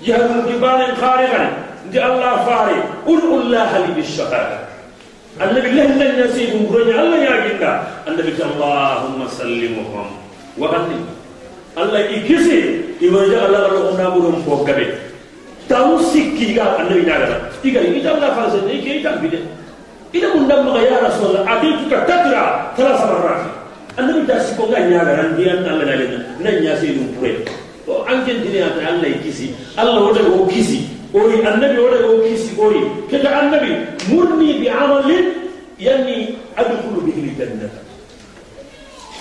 يا 0.06 0.16
ربان 0.16 0.80
خارقا 0.96 1.42
دي 1.92 1.98
الله 2.06 2.32
فاري. 2.46 2.78
قل 3.06 3.20
الله 3.40 3.70
لي 3.78 3.90
بالشهادة 3.96 4.58
النبي 5.42 5.68
الله 5.70 5.86
الذي 5.96 6.22
نسيب 6.22 6.50
مغني 6.62 6.92
الله 7.00 7.18
يا 7.28 7.34
جدا 7.46 7.72
النبي 8.08 8.38
اللهم 8.38 9.18
سلمهم 9.28 10.08
وغنمهم. 10.58 11.19
alla 11.76 12.00
i 12.10 12.18
kisi 12.26 12.58
iwanja 13.00 13.46
alla 13.46 13.58
wala 13.70 13.80
unaburum 13.94 14.42
ko 14.44 14.64
gabe 14.66 14.86
taw 15.70 15.98
sikki 16.02 16.54
ga 16.54 16.78
annabi 16.82 17.06
dagara 17.06 17.36
iga 17.62 17.80
ita 17.84 18.10
alla 18.18 18.28
fa 18.34 18.50
sai 18.50 18.78
ke 18.82 18.90
ita 19.00 19.16
bide 19.22 19.38
ida 20.12 20.34
mun 20.34 20.48
dan 20.50 20.66
ma 20.66 20.78
ya 20.82 20.98
rasul 21.06 21.36
atitu 21.46 21.86
ka 21.86 22.02
tatra 22.10 22.74
thalas 22.74 23.00
marrat 23.06 23.42
annabi 23.96 24.26
da 24.26 24.42
sikko 24.42 24.66
ga 24.66 24.82
nya 24.90 25.04
ga 25.06 25.14
ran 25.14 25.30
diyan 25.38 25.62
alla 25.62 25.84
da 25.86 25.94
lena 25.94 26.18
nan 26.42 26.56
ya 26.62 26.74
sai 26.76 26.94
dum 26.98 27.06
pure 27.14 27.32
to 27.86 27.92
an 28.10 28.26
jin 28.26 28.42
diniya 28.42 28.74
ta 28.74 28.82
alla 28.90 29.06
i 29.06 29.18
kisi 29.22 29.54
alla 29.78 30.00
wada 30.02 30.20
ko 30.26 30.46
kisi 30.50 30.90
ori 31.14 31.38
annabi 31.46 31.78
wada 31.78 31.98
ko 32.02 32.18
kisi 32.26 32.50
ori 32.58 32.82
kada 33.10 33.30
annabi 33.46 33.70
murni 34.10 34.58
bi 34.58 34.66
amalin 34.68 35.26
yani 35.78 36.34
adkhulu 36.58 37.06
bihi 37.06 37.30
jannata 37.38 37.89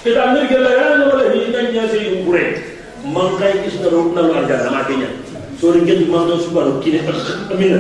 kitandir 0.04 0.46
gelayan 0.48 1.08
wala 1.08 1.26
hinjan 1.36 1.66
nya 1.76 1.84
se 1.92 2.24
ukurin. 2.24 2.70
mangkai 3.06 3.64
kis 3.64 3.80
na 3.80 3.88
rok 3.88 4.12
na 4.12 4.22
lar 4.28 4.44
jana 4.44 4.70
matinya 4.72 5.10
sore 5.60 5.84
gen 5.88 6.08
mando 6.12 6.36
suba 6.40 6.68
rok 6.68 6.84
kine 6.84 7.00
amina 7.52 7.80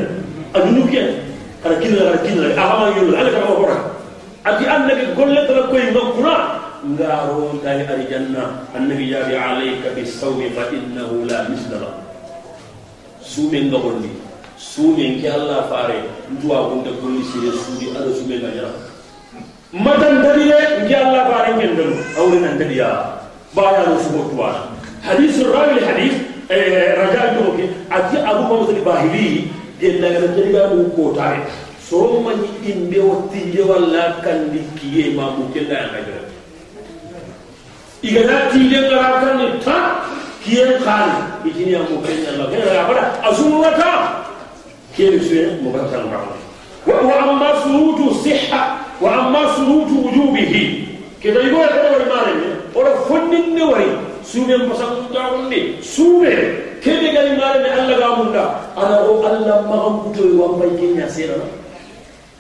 adunu 0.55 0.88
kya 0.88 1.19
kara 1.63 1.75
kine 1.83 1.99
kara 1.99 2.19
kine 2.23 2.39
ala 2.55 2.73
ma 2.79 2.88
yul 2.95 3.11
ala 3.11 3.29
ka 3.29 3.41
hora 3.43 3.77
ati 4.47 4.63
annabi 4.63 5.11
golle 5.15 5.41
tala 5.43 5.67
koy 5.67 5.83
ngura 5.91 6.38
nga 6.95 7.27
ro 7.27 7.59
dai 7.59 7.83
ari 7.83 8.05
janna 8.07 8.63
annabi 8.71 9.11
ya 9.11 9.27
bi 9.27 9.35
alayka 9.35 9.91
bis 9.95 10.15
sawmi 10.15 10.55
fa 10.55 10.71
innahu 10.71 11.27
la 11.27 11.51
misla 11.51 11.99
sumen 13.19 13.67
ngol 13.67 13.99
ni 13.99 14.11
sumen 14.55 15.19
ki 15.19 15.27
allah 15.27 15.67
fare 15.67 16.07
ndua 16.31 16.71
gonde 16.71 16.91
gonni 17.03 17.23
sire 17.27 17.51
sumi 17.51 17.91
ala 17.91 18.07
sumen 18.15 18.39
na 18.39 18.71
matan 19.73 20.25
dalile 20.25 20.89
ya 20.89 20.99
Allah 21.05 21.23
barin 21.29 21.55
ken 21.61 21.71
dalu 21.77 21.95
awrin 22.17 22.43
an 22.45 22.55
daliya 22.57 22.89
baya 23.53 23.85
no 23.85 24.01
sugo 24.01 24.33
tuwa 24.33 24.73
hadith 25.05 25.38
rawi 25.45 25.77
al 25.77 25.85
hadith 25.93 26.17
rajal 26.49 27.27
to 27.38 27.43
ke 27.57 27.65
ati 27.93 28.17
abu 28.17 28.41
muhammad 28.49 28.81
al 28.81 28.81
bahili 28.81 29.53
de 29.77 30.01
la 30.01 30.09
daliga 30.33 30.63
mu 30.73 30.89
ko 30.97 31.13
tare 31.13 31.45
so 31.85 32.17
man 32.25 32.41
inde 32.65 32.97
wotti 32.97 33.53
je 33.53 33.61
walla 33.61 34.17
kan 34.25 34.49
dikiye 34.49 35.13
ma 35.13 35.38
mu 35.38 35.45
ke 35.53 35.61
la 35.69 35.85
ga 35.93 36.01
dara 36.01 36.25
igana 38.01 38.49
ti 38.49 38.59
de 38.73 38.79
ngara 38.89 39.09
kan 39.21 39.38
ta 39.61 39.79
kiye 40.43 40.81
khan 40.81 41.09
ikini 41.45 41.77
amu 41.77 42.01
ke 42.01 42.11
Allah 42.25 42.47
ke 42.49 42.57
ra 42.57 42.89
bara 42.89 43.03
azumata 43.21 43.91
ke 44.97 45.13
su 45.21 45.61
mo 45.61 45.69
ka 45.77 45.85
san 45.93 46.09
ba 46.09 46.25
وأما 46.88 47.50
شروط 47.63 48.13
صحة 48.13 48.77
وأما 49.01 49.39
شروط 49.55 49.88
وجوبه 50.05 50.83
كده 51.24 51.43
يقول 51.43 51.62
هذا 51.63 51.89
هو 51.89 51.95
المعنى 52.01 52.45
ولا 52.75 52.95
فن 52.95 53.33
النوري 53.33 53.88
سومي 54.24 54.57
مسام 54.57 54.89
داوني 55.13 55.81
سومي 55.81 56.36
كده 56.86 57.07
قال 57.17 57.27
المعنى 57.27 57.59
من 57.59 57.79
الله 57.79 58.05
قامونا 58.05 58.55
أنا 58.77 58.95
هو 59.00 59.27
الله 59.27 59.62
ما 59.69 59.75
هم 59.75 60.12
بتوي 60.12 60.31
وما 60.31 60.65
يجينا 60.65 61.09
سيرنا 61.09 61.43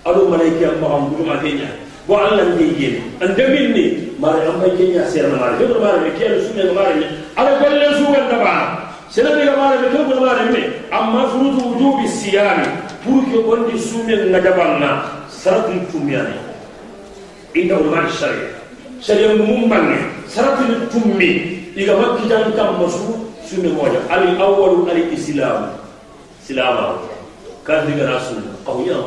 ألو 0.07 0.29
ملايكة 0.29 0.71
ما 0.81 0.87
هم 0.87 1.13
بتوي 1.13 1.27
ما 1.27 1.41
يجينا 1.43 1.69
وعلى 2.09 2.43
نيجين 2.59 3.01
أندمني 3.23 3.97
ما 4.19 4.29
هم 4.49 4.61
يجينا 4.73 5.09
سيرنا 5.09 5.35
ما 5.35 5.55
يجينا 5.59 5.79
ما 5.79 6.07
يجينا 6.07 6.41
سومي 6.47 6.63
ما 6.75 6.83
يجينا 6.89 7.11
أنا 7.37 7.51
كل 7.61 7.95
سومي 7.95 8.17
نبعه 8.33 8.79
سنبي 9.11 9.45
ما 9.45 9.75
يجينا 9.75 10.19
ما 10.19 10.31
يجينا 10.41 10.67
أما 10.99 11.27
شروط 11.31 11.63
وجوب 11.63 12.03
الصيام 12.03 12.63
pour 13.03 13.23
que 13.31 13.37
on 13.39 13.67
di 13.69 14.31
na 14.31 14.39
jabanna 14.41 15.03
saratu 15.29 15.71
tumiani 15.91 16.35
ida 17.55 17.77
ulama 17.79 18.09
shari 18.11 18.51
shari 18.99 19.37
mum 19.39 19.69
bangi 19.71 19.95
saratu 20.27 20.67
tummi 20.91 21.63
iga 21.75 21.95
makki 21.95 22.27
jan 22.27 22.51
kam 22.53 22.75
masu 22.81 23.31
sumi 23.47 23.71
moja 23.71 24.03
al 24.11 24.27
awwalu 24.35 24.83
al 24.91 24.99
islam 25.15 25.79
silama 26.43 26.99
kan 27.63 27.87
diga 27.87 28.03
rasul 28.03 28.43
qawiya 28.67 28.99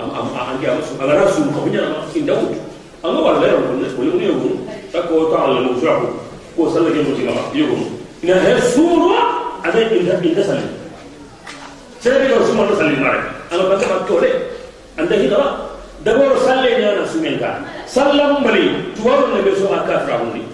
am 0.00 0.08
am 0.08 0.26
am 0.32 0.56
ya 0.64 0.72
rasul 0.80 0.96
sumi 0.96 1.12
rasul 1.12 1.46
qawiya 1.52 1.84
inda 2.16 2.32
wut 2.32 2.56
amma 3.04 3.20
wala 3.20 3.44
ya 3.44 3.60
rasul 3.60 3.92
wala 4.00 4.12
ne 4.16 4.24
yugo 4.24 4.50
takko 4.88 5.28
ta'ala 5.28 5.68
mujahid 5.68 6.16
ko 6.56 6.60
sallake 6.72 7.04
mutiga 7.04 7.36
yugo 7.52 7.76
ina 8.24 8.40
he 8.40 8.56
sura 8.72 9.20
ada 9.68 9.84
inda 9.92 10.16
inda 10.24 10.40
sallake 10.48 10.77
sebagai 11.98 12.30
orang 12.30 12.46
semua 12.46 12.64
tersalin 12.70 12.98
mereka. 13.02 13.30
Alam 13.50 13.66
pada 13.74 13.86
waktu 13.90 14.14
ini, 14.22 14.30
anda 14.98 15.14
hidup 15.18 15.38
apa? 15.38 15.50
Orang 16.08 16.40
salin 16.46 16.76
yang 16.78 16.94
nasi. 17.02 17.18
Salam 17.90 18.46
beri 18.46 18.94
tuan 18.94 19.34
besok 19.42 19.74
akan 19.74 19.98
terahun 20.06 20.30
ini. 20.38 20.46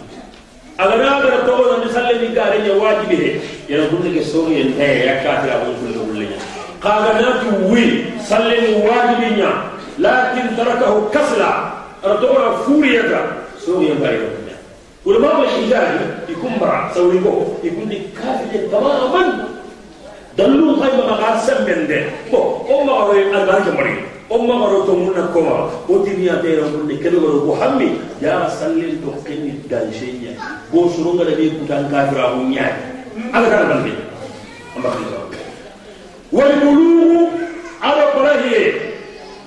Agar 0.75 0.99
ada 0.99 1.23
orang 1.23 1.45
tua 1.47 1.55
orang 1.55 1.81
yang 1.87 2.65
yang 2.65 2.79
wajib. 2.81 3.11
Yang 3.13 3.41
ya, 3.69 3.87
bunyi 3.93 4.09
ke 4.19 4.23
sorry 4.25 4.55
yang 4.65 4.71
eh 4.81 5.21
akan 5.21 5.37
terahun 5.45 5.77
ini 5.85 6.01
bunyinya. 6.01 6.39
Kagak 6.81 7.15
nanti 7.21 7.49
wui 7.69 7.85
salin 8.25 8.83
wajib 8.83 9.19
ini. 9.21 9.45
Lakin 10.01 10.47
terakahu 10.57 11.13
kasla. 11.13 11.85
Orang 12.03 12.21
orang 12.25 12.57
furi 12.69 13.01
ada 13.01 13.49
yang 13.65 14.01
baik. 14.01 14.45
Kalau 15.05 15.21
mama 15.21 15.45
ikhlas, 15.45 16.01
ikumbra, 16.33 16.89
sahuriko, 16.97 17.61
ikundi 17.61 18.09
kafir, 18.17 18.73
tamam, 18.73 19.13
aman 19.13 19.54
dalu 20.35 20.75
kay 20.83 20.93
ma 20.99 21.15
ga 21.19 21.31
sembende 21.47 22.11
bo 22.31 22.67
o 22.67 22.83
ma 22.83 23.07
ro 23.07 23.15
albarke 23.15 23.71
mari 23.71 23.95
o 24.27 24.83
to 24.83 24.93
mun 24.99 25.15
ko 25.31 25.41
ma 25.47 25.57
o 25.87 25.95
diniya 26.03 26.43
de 26.43 26.59
ro 26.59 26.67
mun 26.75 26.91
kelo 26.99 27.19
ro 27.23 27.39
bo 27.47 27.53
hammi 27.55 27.99
ya 28.19 28.51
sallil 28.51 28.99
to 28.99 29.15
kenni 29.23 29.63
dan 29.71 29.87
shenya 29.95 30.35
bo 30.75 30.91
shuru 30.91 31.15
ngala 31.15 31.39
be 31.39 31.55
kutan 31.55 31.87
kafira 31.87 32.35
hun 32.35 32.51
nya 32.51 32.67
ala 33.31 33.47
kan 33.47 33.63
ban 33.71 33.81
be 33.87 33.93
amma 34.75 34.91
wal 36.35 36.53
bulu 36.59 37.31
ala 37.79 38.05
barahiye 38.19 38.63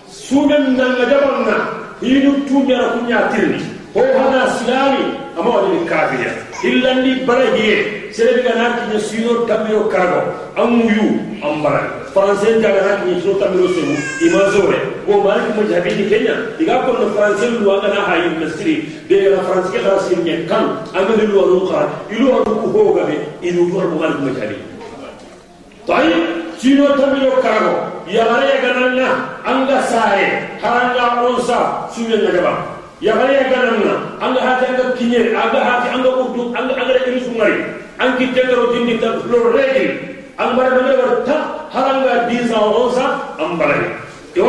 sumen 0.08 0.80
nan 0.80 0.96
jabanna 1.04 1.58
hinu 2.00 2.46
tumya 2.48 2.94
kunya 2.96 3.28
tirni. 3.34 3.60
Ho 3.92 4.02
hada 4.16 4.56
silami 4.62 5.04
amma 5.36 5.68
kafiya 5.84 6.32
illa 6.64 6.92
ni 7.04 7.26
barahiye 7.28 7.97
sere 8.12 8.42
be 8.44 8.52
na 8.56 8.78
ti 8.78 8.94
ne 8.94 9.00
sino 9.00 9.46
tamiro 9.46 9.88
karago 9.90 10.32
amuyu 10.56 11.20
ambara 11.44 12.08
français 12.14 12.62
da 12.62 12.70
na 12.70 13.04
ti 13.04 13.12
ne 13.12 13.22
sino 13.22 13.34
tamiro 13.42 13.68
sewu 13.68 13.96
imazore 14.28 14.80
wo 15.08 15.22
ma 15.24 15.36
ni 15.40 15.64
jabi 15.72 15.96
ni 15.96 16.10
kenya. 16.10 16.36
Diga 16.60 16.84
ko 16.84 16.92
no 17.00 17.08
français 17.16 17.48
lu 17.60 17.72
anga 17.72 17.88
na 17.94 18.02
hayi 18.08 18.36
mesri 18.40 18.76
de 19.08 19.32
na 19.32 19.40
français 19.48 19.72
ke 19.72 19.80
ra 19.86 20.00
sin 20.04 20.24
ne 20.24 20.46
kan 20.48 20.84
amere 20.94 21.28
lu 21.28 21.40
ru 21.40 21.60
ka 21.72 21.88
ilu 22.12 22.44
ru 22.44 22.54
ku 22.62 22.68
ho 22.76 22.94
gabe 22.94 23.16
ilu 23.42 23.72
ru 23.72 23.80
ru 23.80 23.98
gal 24.00 24.14
jabi 24.36 24.58
tay 25.88 26.12
sino 26.60 26.92
tamiro 27.00 27.40
karago 27.40 28.04
ya 28.10 28.24
gare 28.28 28.46
ya 28.48 28.58
gananna 28.64 29.08
anga 29.46 29.80
sare 29.88 30.58
haranga 30.60 31.24
onsa 31.24 31.88
sino 31.94 32.16
na 32.20 32.32
gaba 32.32 32.54
ya 33.00 33.14
gare 33.16 33.34
ya 33.36 33.46
gananna 33.48 33.94
anga 34.20 34.42
hata 34.42 34.66
anga 34.76 34.96
anga 34.96 35.60
hata 35.64 35.88
urdu 36.02 36.52
anga 36.56 36.74
anga 36.76 36.96
irisu 37.08 37.32
anki 38.00 38.26
tengaro 38.34 38.74
jindi 38.74 39.00
ta 39.02 39.10
lorregi 39.26 39.86
an 40.38 40.56
bara 40.56 40.70
na 40.70 40.82
mera 40.88 41.26
ta 41.26 41.38
haranga 41.74 42.30
10 42.30 42.54
ans 42.54 42.66
11 42.94 43.02
ans 43.02 43.16
an 43.42 43.58
bara 43.58 43.76
e 44.36 44.40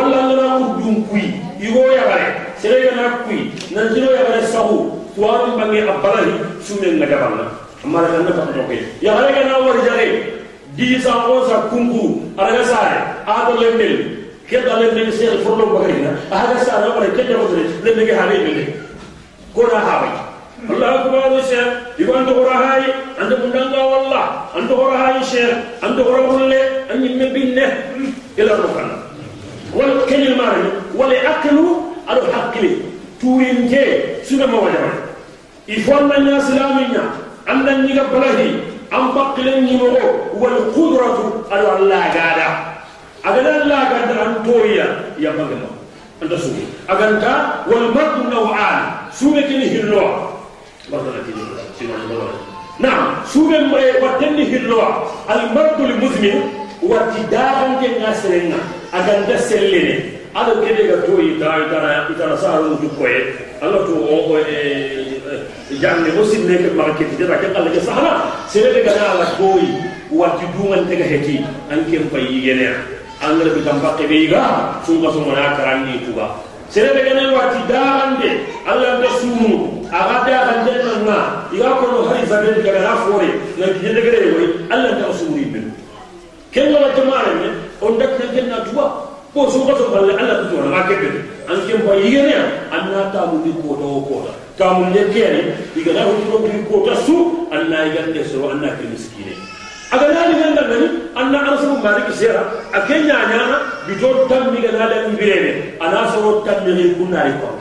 kui 1.09 1.23
igo 1.59 1.81
ya 1.91 2.03
bare 2.05 2.27
serega 2.61 2.91
na 2.95 3.03
kui. 3.25 3.51
Na 3.73 3.89
jino 3.93 4.11
ya 4.13 4.23
bare 4.29 4.41
sahu 4.45 4.77
tuwaru 5.15 5.57
bangi 5.57 5.81
abbalahi 5.81 6.33
sumen 6.61 6.99
na 6.99 7.05
gabanna 7.05 7.45
amma 7.83 8.01
na 8.05 8.29
ta 8.29 8.45
ko 8.53 8.73
ya 9.01 9.13
bare 9.17 9.33
ga 9.33 9.43
na 9.49 9.57
wari 9.65 9.81
jare 9.81 10.07
10 10.77 11.07
ans 11.09 11.49
kungu 11.73 12.31
araga 12.37 12.63
sare 12.63 12.97
ado 13.25 13.57
lemmel 13.59 13.93
kedda 14.47 14.79
lemmel 14.79 15.11
sel 15.11 15.41
furlo 15.43 15.65
bagrina 15.73 16.13
araga 16.31 16.63
sare 16.63 16.87
bare 16.95 17.09
kedda 17.17 17.35
mutri 17.41 17.65
lemmel 17.83 18.05
ga 18.05 18.15
habe 18.21 18.35
lemmel 18.37 18.59
ko 19.53 19.61
na 19.73 19.79
habe 19.81 20.28
الله 20.69 20.95
أكبر 20.95 21.39
الشيخ 21.39 21.67
يقول 21.99 22.17
أنت 22.17 22.29
غرها 22.29 22.75
هاي 22.75 22.83
أنت 23.21 23.33
بندنك 23.33 23.77
والله. 23.77 24.25
أنت 24.57 24.71
غرها 24.71 25.09
هاي 25.09 25.21
الشيخ 25.21 25.55
أنت 25.83 25.99
غره 25.99 26.37
اللي 26.37 26.61
أن 26.93 27.05
يمن 27.05 27.33
بينه 27.33 27.83
إلى 28.39 28.53
الرقنا 28.53 28.97
والكن 29.73 30.21
المارن 30.21 30.71
ولأكله 30.95 31.81
أرو 32.09 32.21
حق 32.33 32.57
لي 32.61 32.75
تورين 33.21 33.67
جي. 33.67 34.23
سنة 34.23 34.45
ما 34.45 34.59
وجمع 34.59 34.93
إفوال 35.69 36.03
من 36.07 36.25
ناس 36.31 36.51
لامينا 36.51 37.03
أن 37.49 37.85
نيجا 37.85 38.03
بلهي 38.03 38.49
أن 38.93 39.07
بق 39.15 39.39
لن 39.39 39.67
يمغو 39.67 39.97
والقدرة 40.33 41.45
أرو 41.51 41.77
الله 41.77 42.03
قادة. 42.03 42.47
أغلى 43.25 43.61
الله 43.61 43.79
قادة 43.79 44.25
أن 44.25 44.43
تويا 44.45 44.87
يا 45.19 45.31
مغلو 45.31 45.69
أنت 46.23 46.33
سوي. 46.33 46.63
أغلى 46.89 47.53
والمرد 47.67 48.33
نوعان. 48.33 48.83
سوي 49.11 49.43
كنه 49.43 49.73
النوع 49.83 50.38
نعم 52.80 53.14
سوبن 53.26 53.64
مري 53.64 53.90
واتني 54.02 54.56
هلوا 54.56 54.88
المرد 55.30 55.80
المزمن 55.80 56.40
واتداغن 56.82 57.72
كنا 57.80 58.14
سرنا 58.22 58.60
أغن 58.94 59.24
دسلني 59.28 60.00
هذا 60.36 60.54
كده 60.68 60.96
كتوي 60.96 61.38
تا 61.40 61.58
تا 61.70 62.08
تا 62.18 62.36
سارو 62.36 62.76
جوكوي 62.82 63.22
الله 63.62 63.86
تو 63.86 63.94
janne 65.80 66.10
o 66.20 66.24
sinne 66.24 66.56
ke 66.58 66.70
market 66.74 67.16
de 67.18 67.24
rakel 67.26 67.56
alla 67.56 67.70
ke 67.70 67.80
sahana 67.80 68.12
sere 68.48 68.72
de 68.74 68.80
gana 68.84 69.04
ala 69.14 69.26
koy 69.38 69.64
wati 70.10 70.46
dungan 70.54 70.86
tega 70.88 71.04
heti 71.04 71.40
an 71.70 71.84
kem 71.90 72.08
pay 72.12 72.26
yene 72.46 72.68
an 73.22 73.38
ngara 73.38 73.54
bi 73.54 73.62
tamba 73.64 73.96
ke 73.98 74.04
beiga 74.06 74.42
sunga 74.86 75.12
so 75.12 75.20
mona 75.24 75.56
karani 75.56 76.04
tuga 76.06 76.26
sere 76.68 76.92
de 76.94 77.02
gana 77.08 77.32
wati 77.32 77.60
darande 77.70 78.30
alla 78.66 79.00
de 79.00 79.08
sumu 79.20 79.77
woy 84.37 84.47
alla 84.69 84.91
de 84.93 85.03
usuri 85.09 85.45
bin 85.49 85.73
ken 86.53 86.73
wala 86.73 86.93
jama'a 86.95 87.33
ne 87.41 87.49
on 87.81 87.97
dak 87.97 88.13
na 88.19 88.25
janna 88.33 88.57
tuba 88.65 88.85
ko 89.33 89.49
sunga 89.49 89.73
so 89.77 89.89
balle 89.89 90.13
alla 90.13 90.45
to 90.49 90.57
na 90.61 90.69
ma 90.69 90.81
kebe 90.85 91.09
an 91.49 91.57
kem 91.67 91.81
pay 91.85 92.01
yene 92.05 92.35
an 92.71 92.83
na 92.93 93.09
ta 93.13 93.25
mu 93.29 93.41
ni 93.45 93.51
ko 93.61 93.75
do 93.81 93.89
ko 94.07 94.15
da 94.25 94.33
kamun 94.61 94.93
ne 94.93 95.03
kene 95.13 95.41
igana 95.75 96.05
huturo 96.05 96.37
bi 96.45 96.61
ko 96.69 96.85
tasu 96.85 97.47
anna 97.51 97.85
igande 97.89 98.21
so 98.29 98.49
anna 98.49 98.69
ke 98.77 98.85
miskine 98.93 99.33
aga 99.91 100.07
nani 100.13 100.33
ganda 100.41 100.61
nani 100.69 100.87
anna 101.15 101.37
arsu 101.53 101.77
malik 101.81 102.09
sera 102.13 102.43
akenya 102.73 103.17
nyana 103.29 103.57
bitor 103.87 104.29
tam 104.29 104.53
mi 104.53 104.61
gana 104.61 104.85
da 104.89 104.97
ibirene 105.09 105.77
ana 105.81 106.09
so 106.13 106.41
tam 106.45 106.65
mi 106.65 106.93
kunari 106.97 107.33
ko 107.41 107.57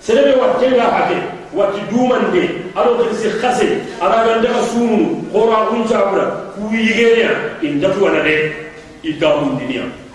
serebe 0.00 0.36
watte 0.40 0.68
ga 0.76 0.88
hake 0.96 1.18
wati 1.54 1.80
dumande 1.90 2.42
alo 2.76 2.98
ke 2.98 3.14
si 3.14 3.28
khase 3.40 3.82
ara 4.00 4.24
ganda 4.26 4.62
sunu 4.70 5.24
qora 5.32 5.70
unja 5.74 5.98
bura 6.10 6.26
ku 6.54 6.70
yigenya 6.70 7.58
indatu 7.62 8.04
wana 8.04 8.22
de 8.22 8.36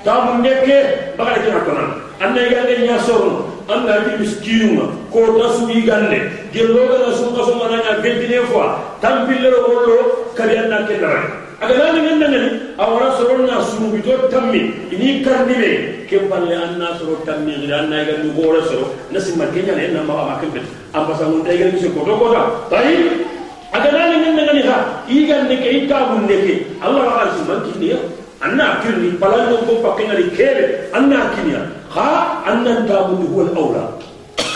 tamun 0.06 0.42
neke 0.46 0.78
bagale 1.18 1.40
ke 1.42 1.50
nakona 1.50 1.86
anna 2.22 2.40
igande 2.46 2.86
nya 2.86 3.02
soro 3.02 3.50
anda 3.66 4.06
ti 4.06 4.22
miskinu 4.22 4.86
ko 5.10 5.20
tasu 5.42 5.66
igande 5.74 6.30
gello 6.54 6.86
ga 6.86 7.10
su 7.18 7.34
ko 7.34 7.42
so 7.42 7.54
mananya 7.58 7.98
29 8.06 8.54
fois 8.54 8.78
tampille 9.02 9.50
ro 9.50 9.60
wollo 9.66 9.98
kadi 10.38 10.56
anna 10.62 10.86
ke 10.86 11.02
dara 11.02 11.45
aga 11.62 11.74
nani 11.80 12.00
ngenda 12.04 12.28
ngani 12.28 12.50
awara 12.78 13.16
soronna 13.16 13.64
sunu 13.64 13.96
bito 13.96 14.28
tammi 14.28 14.76
ini 14.92 15.24
karnibe 15.24 16.04
ke 16.10 16.28
balle 16.28 16.52
anna 16.52 17.00
soro 17.00 17.16
tammi 17.24 17.56
gira 17.64 17.80
anna 17.88 18.04
ga 18.04 18.20
du 18.20 18.30
gore 18.36 18.60
soro 18.68 18.92
na 19.12 20.04
ma 20.04 20.14
ma 20.28 20.36
kembe 20.44 20.60
ambasa 20.94 21.24
mun 21.32 21.44
tay 21.48 21.58
ga 21.58 21.72
mi 21.72 21.80
ko 21.80 22.04
do 22.04 22.14
ko 22.20 22.28
da 22.36 22.42
tayi 22.68 23.24
aga 23.72 23.90
nani 23.92 24.16
ngenda 24.20 24.42
ngani 24.52 24.62
ha 24.68 24.78
igande 25.08 25.56
ke 25.64 25.70
itabu 25.88 26.20
ndeke 26.28 26.54
allah 26.84 27.04
wa 27.08 27.16
asu 27.24 27.42
man 27.48 27.64
kiniya 27.72 27.98
anna 28.44 28.84
kirni 28.84 29.16
balando 29.16 29.56
ko 29.64 29.80
pakkenga 29.80 30.16
di 30.20 30.28
kebe 30.36 30.92
anna 30.92 31.32
kiniya 31.40 31.62
ha 31.96 32.44
annan 32.52 32.84
tabudu 32.84 33.32
huwa 33.32 33.44
al-awla 33.48 33.84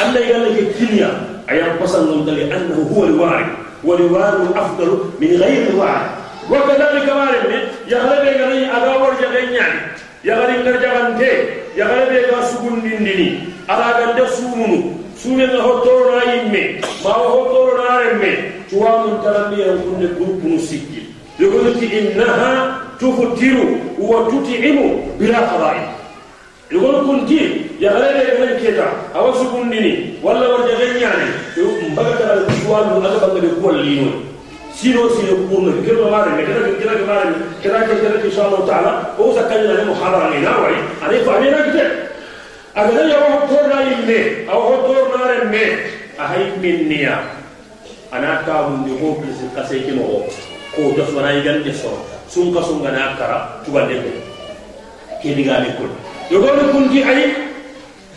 anna 0.04 0.20
yalla 0.20 0.52
ke 0.52 0.64
kiniya 0.76 1.10
ayan 1.48 1.80
pasan 1.80 2.12
non 2.12 2.28
dali 2.28 2.52
annahu 2.52 2.84
huwa 2.92 3.08
al-wari 3.08 3.48
wal-wari 3.88 4.52
afdalu 4.52 4.96
min 5.16 5.40
ghayri 5.40 5.72
al-wari 5.72 6.04
wa 6.04 6.29
wakadhalika 6.50 7.14
baremme 7.14 7.58
yagala 7.88 8.22
be 8.26 8.32
ganayi 8.40 8.66
aga 8.66 8.92
worjaga 9.02 9.40
ñaani 9.54 9.80
yagari 10.24 10.54
ngarjagante 10.64 11.30
yagala 11.78 12.06
be 12.10 12.20
ga 12.30 12.40
sugundindini 12.50 13.28
alagante 13.68 14.24
suumunu 14.36 14.78
suumenga 15.22 15.62
hottorona 15.62 16.22
yimme 16.34 16.82
mawo 17.04 17.28
hottorona 17.30 18.00
remme 18.00 18.32
cuwamun 18.70 19.22
tarambiyan 19.24 19.78
kunne 19.84 20.08
guruppunu 20.18 20.60
sikki 20.60 21.02
yogonuti 21.40 21.86
innaha 21.86 22.80
tuftiru 23.00 23.68
wa 24.00 24.26
tutiimu 24.32 25.14
bila 25.20 25.48
fadail 25.48 25.82
yogonu 26.72 27.00
kunti 27.08 27.40
yagala 27.80 28.08
be 28.14 28.22
ganan 28.26 28.60
keta 28.62 28.88
awa 29.16 29.34
sugundini 29.38 30.18
walla 30.24 30.50
worjaga 30.50 30.86
ñaani 31.00 31.28
mbaga 31.92 32.12
tagal 32.18 32.46
cuwanu 32.66 33.06
aga 33.08 33.20
bangabe 33.20 33.48
kuwallinoni 33.48 34.30
sino 34.74 35.10
sino 35.12 35.36
kuno 35.50 35.72
kirma 35.84 36.08
mare 36.14 36.32
me 36.38 36.44
kada 36.46 36.60
kada 36.78 36.78
kada 36.80 37.06
mare 37.06 37.26
kada 37.64 37.80
kada 37.88 37.96
kada 38.00 38.18
insha 38.24 38.42
Allah 38.48 38.62
taala. 38.70 38.92
O 39.18 39.34
zakani 39.34 39.68
na 39.68 39.84
muhadara 39.84 40.30
ni 40.32 40.40
na 40.46 40.52
wai 40.62 40.78
ani 41.04 41.18
fa 41.26 41.40
ni 41.42 41.50
na 41.52 41.60
kite. 41.68 41.86
Agada 42.76 43.04
ya 43.10 43.18
wa 43.20 43.44
tor 43.50 43.66
na 43.68 43.82
imme 43.84 44.20
aw 44.48 44.62
ho 44.62 44.94
na 45.12 45.22
re 45.28 45.38
me 45.52 45.64
ahai 46.22 46.54
min 46.62 46.88
niya 46.88 47.18
ana 48.14 48.46
ka 48.46 48.70
mun 48.70 48.88
ni 48.88 48.94
ho. 49.02 49.18
Bis 49.20 49.42
ka 49.52 49.66
sai 49.68 49.84
kino 49.84 50.24
ko 50.76 50.82
da 50.96 51.04
fara 51.10 51.34
yi 51.36 51.42
gande 51.44 51.74
so 51.74 51.92
sun 52.30 52.54
ka 52.54 52.62
sun 52.62 52.80
ga 52.86 52.92
na 52.94 53.18
kara 53.18 53.60
tuba 53.66 53.84
de 53.90 54.00
ko 54.00 54.12
ke 55.20 55.34
diga 55.36 55.60
ni 55.66 55.74
kun 55.76 55.92
yo 56.32 56.40
go 56.40 56.56
ni 56.56 56.64
kun 56.72 56.86
ki 56.94 57.02
ai 57.04 57.36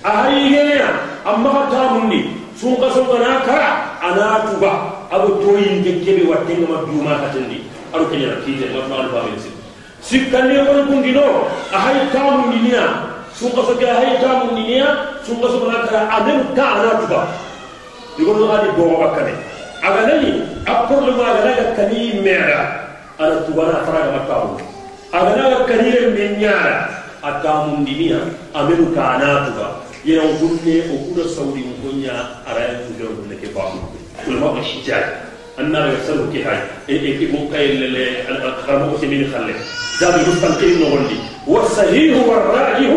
ahai 0.04 0.52
ge 0.52 0.62
ya 0.78 0.90
amma 1.26 1.66
ta 1.72 1.96
mun 1.96 2.12
sun 2.54 2.76
ka 2.78 2.86
sun 2.92 3.08
ga 3.08 3.18
na 3.18 3.40
kara 3.42 3.70
ana 4.04 4.46
tuba. 4.52 4.91
Abu 5.12 5.28
toyin 5.44 5.84
jekkebe 5.84 6.24
watte 6.24 6.56
ngama 6.56 6.88
duma 6.88 7.20
katindi 7.20 7.68
aru 7.92 8.08
kenya 8.08 8.40
kije 8.48 8.72
ma 8.72 8.88
ma 8.88 9.04
ba 9.12 9.28
min 9.28 9.36
sin 9.36 9.52
sikkandi 10.00 10.56
yogoni 10.56 10.82
kunti 10.88 11.10
no 11.12 11.52
ahay 11.68 12.08
tamundi 12.08 12.58
niya 12.64 13.12
sun 13.36 13.52
ka 13.52 13.60
so 13.68 13.76
ga 13.76 13.92
ahay 13.92 14.16
tamundi 14.24 14.62
niya 14.64 14.88
sun 15.20 15.36
ka 15.44 15.52
sun 15.52 15.68
gana 15.68 15.84
kara 15.84 16.00
adem 16.16 16.40
ta 16.56 16.64
ana 16.80 16.90
tuba 17.04 17.20
yogoni 18.16 18.44
adi 18.56 18.68
do 18.72 18.84
bakane 19.04 19.34
aga 19.84 20.00
nani 20.08 20.30
a 20.64 20.72
problème 20.88 21.20
aga 21.20 21.40
naga 21.44 21.64
kani 21.76 22.00
mera 22.24 22.60
ana 23.20 23.44
tugana 23.44 23.84
faraga 23.84 24.10
matawu 24.16 24.56
aga 25.12 25.30
naga 25.36 25.58
kani 25.68 25.88
re 25.92 26.02
menyara 26.16 26.76
atamu 27.20 27.84
ndimiya 27.84 28.18
amenu 28.56 28.86
kana 28.96 29.28
tuga 29.46 29.66
yena 30.08 30.24
gunne 30.40 30.76
o 30.88 30.94
kuda 31.04 31.24
saudi 31.28 31.62
ngonya 31.68 32.16
ara 32.48 32.80
tuga 32.88 33.06
gunne 33.12 33.36
ke 33.36 33.52
ba 33.52 33.68
ulama 33.68 34.01
ko 34.26 34.60
shijaj 34.62 35.04
anna 35.58 35.90
ga 35.90 35.98
salu 36.06 36.26
ke 36.32 36.42
hay 36.46 36.60
e 36.88 36.94
e 36.96 37.10
ki 37.18 37.26
mun 37.32 37.50
kay 37.52 37.76
le 37.78 38.04
al 38.30 38.38
kharamo 38.64 38.94
ko 38.96 39.06
min 39.06 39.24
khalle 39.32 39.54
zabi 40.00 40.20
mustanqil 40.28 40.72
no 40.80 40.86
gondi 40.94 41.16
wa 41.46 41.60
sahih 41.76 42.16
wa 42.26 42.36
rajih 42.54 42.92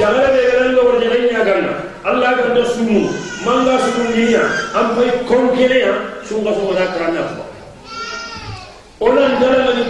ya 0.00 0.08
gala 0.10 0.28
be 0.34 0.40
gala 0.50 0.66
no 0.74 0.80
wajhi 0.90 1.06
ganya 1.12 1.40
ganna 1.48 1.72
allah 2.04 2.30
ga 2.40 2.48
da 2.56 2.64
sumu 2.74 3.04
manga 3.44 3.76
sumu 3.84 4.04
niya 4.16 4.44
am 4.74 4.86
fay 4.96 5.10
konkele 5.28 5.78
ya 5.86 5.94
sunga 6.28 6.50
sunga 6.58 6.74
na 6.80 6.84
karanya 6.96 7.22
ko 7.36 7.42
onan 9.06 9.32
dala 9.40 9.70
ni 9.76 9.84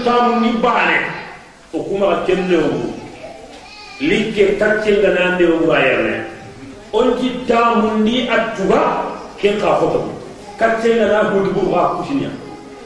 quartier 10.62 11.11
na 11.11 11.27
hudu 11.35 11.51
bu 11.51 11.75
wa 11.75 11.98
kusinya 11.98 12.31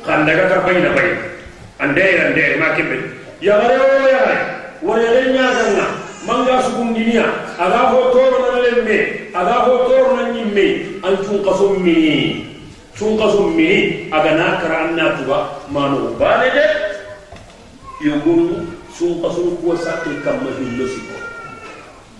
kan 0.00 0.24
daga 0.24 0.48
ka 0.48 0.56
bayna 0.64 0.96
bayna 0.96 1.20
ande 1.76 2.04
ande 2.24 2.44
ma 2.56 2.72
kebe 2.72 2.96
ya 3.44 3.60
gare 3.60 3.76
o 3.76 3.86
ya 4.08 4.20
gare 4.24 4.36
wore 4.80 5.04
le 5.04 5.22
nyazanga 5.36 5.86
manga 6.24 6.56
sugum 6.64 6.96
dinia 6.96 7.28
aga 7.60 7.92
ho 7.92 8.00
toro 8.16 8.38
na 8.48 8.64
le 8.64 8.70
me 8.80 8.98
aga 9.36 9.56
ho 9.68 9.72
toro 9.84 10.16
na 10.16 10.32
nyimme 10.32 10.66
an 11.04 11.20
tun 11.20 11.44
qaso 11.44 11.76
mi 11.76 12.48
tun 12.96 13.20
qaso 13.20 13.52
mi 13.52 14.08
aga 14.08 14.30
na 14.40 14.46
karanna 14.64 15.04
tuba 15.20 15.38
manu 15.68 16.16
bale 16.16 16.48
de 16.56 16.66
yugum 18.08 18.72
sun 18.96 19.20
qaso 19.20 19.52
ko 19.60 19.76
sakki 19.76 20.16
kam 20.24 20.40
ma 20.40 20.48
hillo 20.56 20.88
siko 20.88 21.16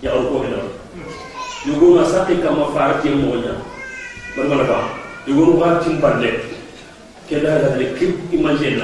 ya 0.05 0.13
ko 0.13 0.21
ko 0.37 0.37
na 0.45 0.61
yugum 1.65 1.97
sakki 2.05 2.37
kam 2.45 2.61
ma 2.61 2.69
farti 2.77 3.09
mo 3.09 3.33
nya 3.41 3.57
barmala 4.37 4.63
ba 4.69 5.06
igum 5.27 5.59
ba 5.59 5.83
timpande 5.83 6.39
keda 7.27 7.59
la 7.59 7.69
de 7.77 7.85
kip 7.99 8.15
imagine 8.31 8.79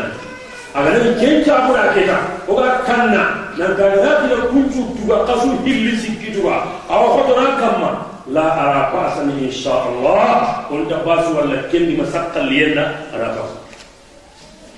agana 0.75 1.15
jencha 1.21 1.56
abura 1.63 1.93
keta 1.95 2.17
oga 2.47 2.84
kanna 2.86 3.23
nan 3.58 3.71
ga 3.79 3.88
na 3.95 4.12
bila 4.25 4.38
kunju 4.51 4.82
tuga 4.99 5.23
kasu 5.23 5.56
hilli 5.63 5.95
sikituga 6.01 6.67
awa 6.91 7.08
khoto 7.15 7.34
nan 7.39 7.51
kamma 7.62 7.89
la 8.27 8.45
ara 8.51 8.82
ba'sa 8.91 9.23
min 9.23 9.47
insha 9.47 9.71
Allah 9.71 10.65
kun 10.67 10.84
tabasu 10.91 11.32
wala 11.38 11.63
kendi 11.71 11.95
masakkal 11.95 12.49
yenda 12.51 12.86
ara 13.15 13.32
ka 13.38 13.43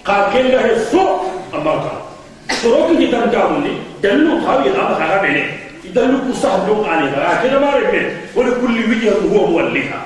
ka 0.06 0.16
kenda 0.36 0.62
he 0.68 0.78
so 0.92 1.26
amaka 1.50 1.98
soroki 2.62 2.98
ki 3.02 3.08
tan 3.10 3.32
jamundi 3.34 3.80
dallu 4.06 4.38
khawi 4.46 4.70
na 4.70 4.94
ba 4.94 4.96
ga 5.02 5.18
bene 5.26 5.44
dallu 5.96 6.22
ku 6.30 6.32
sahlu 6.38 6.86
ani 6.86 7.10
ga 7.16 7.42
keda 7.42 7.58
mare 7.58 7.82
be 7.90 8.02
wala 8.38 8.52
kulli 8.62 8.84
wijhan 8.92 9.18
huwa 9.32 9.48
muwalliha 9.50 10.00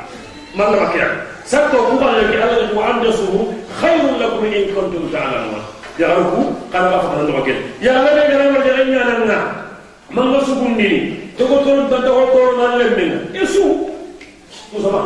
man 0.55 0.69
rakia 0.77 1.28
sakko 1.49 1.77
kuɓanake 1.89 2.35
alla 2.45 2.65
ko 2.73 2.77
anda 2.89 3.09
suhu 3.11 3.39
hayrum 3.81 4.21
lakum 4.21 4.45
in 4.45 4.69
kuntum 4.73 5.09
ta'lamun 5.09 5.57
talamuna 5.57 5.61
yaxan 5.97 6.25
ku 6.29 6.41
xana 6.71 6.87
xa 6.93 6.97
faxanandoxo 7.01 7.41
ken 7.47 7.57
yaxa 7.81 8.09
ne 8.13 8.21
to 8.29 8.33
ko 8.37 8.45
to 8.45 9.41
manga 10.13 10.39
sugundini 10.45 10.99
ko 11.37 12.41
na 12.57 12.65
le 12.77 12.85
lemmenga 12.85 13.19
e 13.33 13.41
ko 14.71 14.77
sama 14.83 15.01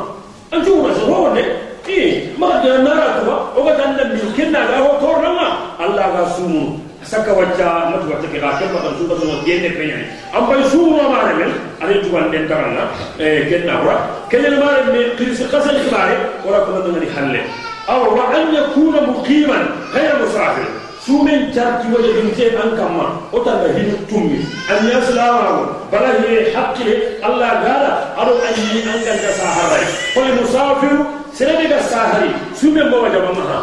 an 0.52 0.60
ju 0.68 0.72
ma 0.84 0.92
sa 0.92 1.02
fo 1.08 1.16
wonde 1.32 1.44
i 1.88 1.98
maxa 2.38 2.60
dana 2.64 2.80
nara 2.84 3.08
tuba 3.20 3.36
oga 3.56 3.72
tan 3.80 3.96
ga 3.96 4.04
ken 4.36 4.52
na 4.52 4.62
ga 4.68 4.78
xo 4.84 4.92
tornanga 5.00 5.48
allah 5.80 6.06
ga 6.16 6.24
sumunu 6.36 6.76
saka 7.06 7.32
wacca 7.34 7.70
matu 7.92 8.08
wacca 8.12 8.28
ke 8.34 8.40
ga 8.40 8.52
ke 8.60 8.66
ba 8.74 8.80
tan 8.84 8.94
su 8.98 9.08
ba 9.08 9.16
so 9.20 9.26
gende 9.46 9.70
penya 9.78 9.98
am 10.34 10.48
bay 10.50 10.62
sumu 10.70 10.98
ma 10.98 11.06
mare 11.14 11.34
men 11.40 11.52
ari 11.82 12.02
tu 12.04 12.10
wan 12.16 12.32
den 12.32 12.48
taranga 12.48 12.88
e 13.20 13.48
kenna 13.50 13.84
wa 13.86 13.96
kenna 14.30 14.58
mare 14.64 14.84
me 14.94 15.02
qis 15.18 15.44
qasal 15.52 15.76
khibare 15.84 16.16
wala 16.46 16.66
ko 16.66 16.72
nan 16.80 17.00
ni 17.00 17.10
halle 17.16 17.42
aw 17.88 18.02
wa 18.16 18.32
an 18.32 18.54
yakuna 18.56 19.02
muqiman 19.12 19.64
ghayra 19.94 20.16
musafir 20.24 20.68
sumen 21.06 21.52
carti 21.52 21.88
waje 21.94 22.12
ɗum 22.16 22.30
te 22.36 22.46
an 22.56 22.72
kamma 22.78 23.06
o 23.32 23.40
tanga 23.44 23.68
hinu 23.76 23.98
tummi 24.10 24.40
an 24.72 24.88
yaslamago 24.88 25.64
bala 25.92 26.10
hiye 26.20 26.54
hakkile 26.56 26.96
allah 27.22 27.52
gaala 27.64 27.92
aɗo 28.22 28.34
anni 28.48 28.80
an 28.92 29.00
ganta 29.06 29.32
saharay 29.40 29.86
koye 30.16 30.32
musafiru 30.40 31.00
serede 31.36 31.68
ga 31.70 31.80
sahari 31.92 32.30
sumen 32.56 32.88
bo 32.90 33.04
wajaba 33.04 33.34
maha 33.36 33.60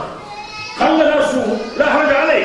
kangana 0.79 1.17
suumu 1.33 1.57
la 1.79 1.87
haraja 1.87 2.17
alay 2.29 2.43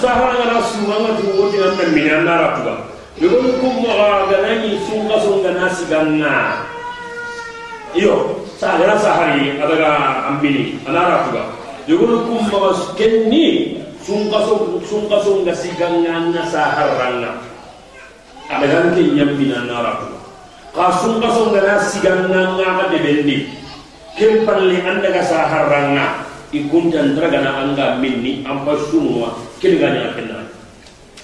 sahara 0.00 0.32
ngana 0.36 0.58
sumanga 0.62 1.10
tuwoti 1.20 1.56
nan 1.60 1.72
nan 1.78 1.90
minan 1.94 2.22
nara 2.26 2.48
tuga 2.60 2.74
yogon 3.20 3.56
kummo 3.60 3.88
ga 3.88 4.28
gana 4.28 4.50
ni 4.60 4.76
sunga 4.84 5.16
sunga 5.22 5.50
nasi 5.56 5.84
iyo 7.96 8.44
sahara 8.60 8.96
sahari 9.00 9.56
adaga 9.56 9.88
ambini 10.28 10.76
anara 10.88 11.24
tuga 11.28 11.42
yogon 11.88 12.26
kummo 12.28 12.56
ga 12.60 12.70
kenni 12.98 13.78
sunga 14.04 14.38
sunga 14.84 15.16
sunga 15.24 15.52
siganga 15.54 16.14
na 16.34 16.42
saharanga 16.50 17.30
adaga 18.52 18.92
ke 18.92 19.02
nyambina 19.16 19.64
nara 19.64 19.92
tuga 20.02 20.18
ka 20.76 20.84
sunga 21.00 21.28
sunga 21.32 21.60
nasi 21.64 22.02
ganna 22.04 22.52
ngaga 22.58 22.92
anda 22.92 23.36
kempalle 24.16 24.76
andaga 24.84 25.22
saharanga 25.24 26.25
iguntan 26.52 27.14
dragana 27.18 27.64
anga 27.64 27.98
minni 27.98 28.42
amba 28.46 28.74
sumuwa 28.90 29.34
kilinga 29.58 29.88
nyana 29.90 30.10
kenna 30.14 30.36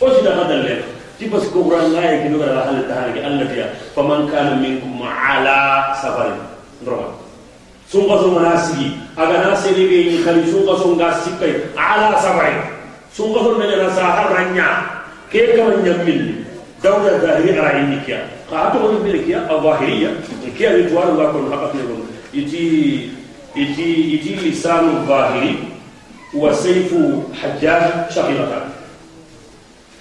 o 0.01 0.07
oh, 0.07 0.11
sida 0.17 0.35
hadalle 0.35 0.83
ti 1.19 1.31
bas 1.31 1.47
ko 1.55 1.63
qur'an 1.67 1.93
la 1.95 2.03
ya 2.03 2.15
kilinga 2.27 2.43
gara 2.43 2.63
hal 2.67 2.79
tahar 2.91 3.09
an 3.15 3.25
allah 3.27 3.47
tiya 3.51 3.67
faman 3.95 4.27
kana 4.31 4.59
minkum 4.59 4.99
ala 5.03 5.93
safarin 5.99 6.39
ndroma 6.83 7.23
sumba 7.93 8.17
sunga 8.25 8.41
nasigi. 8.41 8.89
Aga 9.13 9.53
nasiri 9.53 9.85
be 9.85 9.99
ni 10.09 10.17
khali 10.25 10.49
sumba 10.49 11.13
sikai 11.21 11.69
ala 11.77 12.17
safarin 12.17 12.65
sumba 13.13 13.45
sunga 13.45 13.69
na 13.69 13.89
saharanya 13.93 14.69
ke 15.29 15.53
kaman 15.53 15.85
nyammin 15.85 16.43
dawda 16.81 17.21
zahiri 17.21 17.53
ara 17.61 17.79
indikia 17.85 18.25
ka 18.49 18.69
hato 18.73 18.81
ko 18.81 18.87
be 19.05 19.13
kiya 19.23 19.45
al 19.47 19.61
zahiriya 19.61 20.11
kiya 20.57 20.71
ritwar 20.81 21.13
la 21.15 21.31
kon 21.31 21.47
hakatne 21.53 21.83
gon 21.85 22.03
iti 22.33 22.65
يجي 23.57 24.15
يجي 24.15 24.51
لسان 24.51 24.85
الظاهري 24.85 25.59
وسيف 26.35 26.95
حجاج 27.43 27.83
شقيقة 28.11 28.63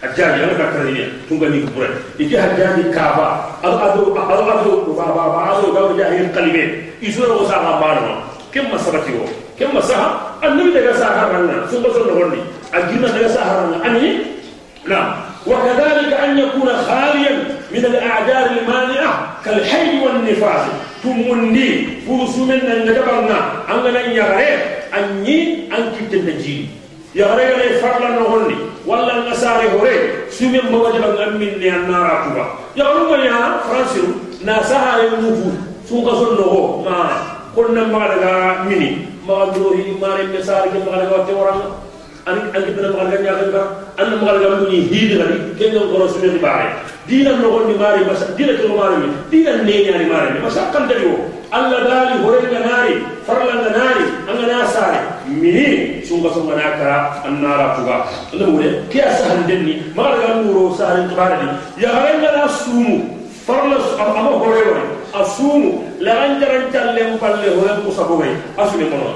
حجاج 0.04 0.40
يعني 0.40 0.56
كاتريني 0.56 1.08
تونغني 1.30 1.62
كبر 1.62 1.90
يجي 2.20 2.42
حجاج 2.42 2.92
كابا 2.94 3.46
ادو 3.64 3.78
ادو 3.78 4.16
ادو 4.18 4.52
ادو 4.52 4.94
بابا 4.94 5.14
بابا 5.14 5.60
ادو 5.60 5.74
جاو 5.74 5.98
جاهي 5.98 6.22
القلبين 6.22 6.86
يزور 7.02 7.32
وسا 7.42 7.62
ما 7.62 7.80
بارو 7.80 8.16
كم 8.54 8.76
مسرتي 8.76 9.12
هو 9.14 9.26
كم 9.60 9.78
مسا 9.78 10.22
النبي 10.44 10.74
دغا 10.74 10.94
سهرنا 10.94 11.66
ثم 11.66 11.84
زل 11.94 12.08
نغني 12.08 12.42
اجينا 12.74 13.08
دغا 13.08 13.28
سهرنا 13.28 13.86
اني 13.86 14.18
نعم 14.88 15.14
وكذلك 15.48 16.14
ان 16.14 16.38
يكون 16.38 16.70
خاليا 16.88 17.61
من 17.74 17.86
الأعذار 17.86 18.46
المانعة 18.58 19.14
كالحيض 19.46 20.04
والنفاس. 20.04 20.64
تمني. 21.04 21.88
فوس 22.08 22.38
من 22.38 22.52
النجبرنا. 22.52 23.40
أننا 23.72 24.02
يغري. 24.12 24.52
أني 24.98 25.38
أنك 25.72 25.96
تنجي 26.12 26.66
يغري 27.16 27.46
لي 27.46 27.70
فرلا 27.80 28.10
نغني 28.10 28.56
ولا 28.86 29.18
النساري 29.18 29.72
هوري. 29.72 29.98
سومين 30.30 30.62
موجبا 30.72 31.28
أمني 31.28 31.70
النار 31.76 32.08
أكبر 32.18 32.46
يغري 32.76 33.26
يا 33.26 33.58
فرانسيو. 33.68 34.04
ناسها 34.46 35.04
يموفو 35.04 35.50
سوكا 35.90 36.14
سنو 36.16 36.84
ما 36.86 37.00
قلنا 37.56 37.84
ما 37.84 38.04
لغا 38.12 38.64
مني. 38.70 38.92
ما 39.28 39.46
دوري 39.56 39.96
ما 40.02 40.08
رمي 40.08 40.44
ساري 40.44 40.70
ما 40.70 40.96
لغا 41.02 41.26
تورا 41.28 41.56
an 42.28 42.38
an 42.54 42.62
ki 42.66 42.72
bena 42.78 42.90
magal 42.94 43.18
nya 43.26 43.34
ga 43.50 43.64
an 43.98 44.10
magal 44.22 44.38
ga 44.42 44.50
mu 44.62 44.66
ni 44.70 44.86
hidi 44.86 45.18
ga 45.18 45.26
ken 45.58 45.74
dina 47.08 47.32
nogondi 47.42 47.74
maari 47.80 48.06
masa 48.06 48.26
dina 48.38 48.54
kilo 48.60 48.78
maari 48.78 49.10
dina 49.32 49.52
neñaani 49.68 50.06
maari 50.12 50.40
masa 50.44 50.62
kantati 50.74 51.06
o 51.06 51.16
alla 51.52 51.78
daali 51.88 52.24
horenga 52.24 52.60
naari 52.68 52.94
farlanga 53.28 53.70
naari 53.78 54.06
angana 54.30 54.66
saare 54.74 55.00
mini 55.28 56.00
sunga 56.08 56.30
songana 56.36 56.78
kara 56.80 56.98
annara 57.28 57.76
tuga 57.76 57.96
alla 58.34 58.46
mure 58.48 58.70
ke 58.92 59.00
a 59.02 59.12
sahannden 59.20 59.66
ni 59.66 59.74
maxa 59.96 60.16
daga 60.22 60.44
muro 60.44 60.64
saaren 60.78 61.10
kibaare 61.10 61.36
ni. 61.44 61.48
Yaxarengana 61.84 62.48
suumu 62.48 62.96
farla 63.46 63.78
ama 64.00 64.22
hore 64.40 64.62
wore 64.70 64.84
a 65.14 65.22
suumu 65.36 65.70
laxanjaran 66.00 66.72
callen 66.72 67.18
palle 67.20 67.48
horen 67.58 67.82
kusabogay 67.86 68.34
a 68.58 68.64
sume 68.72 68.86
konoa 68.94 69.16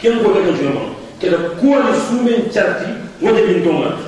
ken 0.00 0.18
ko 0.22 0.28
kata 0.34 0.56
sume 0.58 0.70
kono 0.74 0.90
keda 1.20 1.38
kuwani 1.60 1.92
suumen 2.08 2.40
carti 2.54 2.90
wote 3.22 3.40
bin 3.46 3.62
tonga 3.64 4.07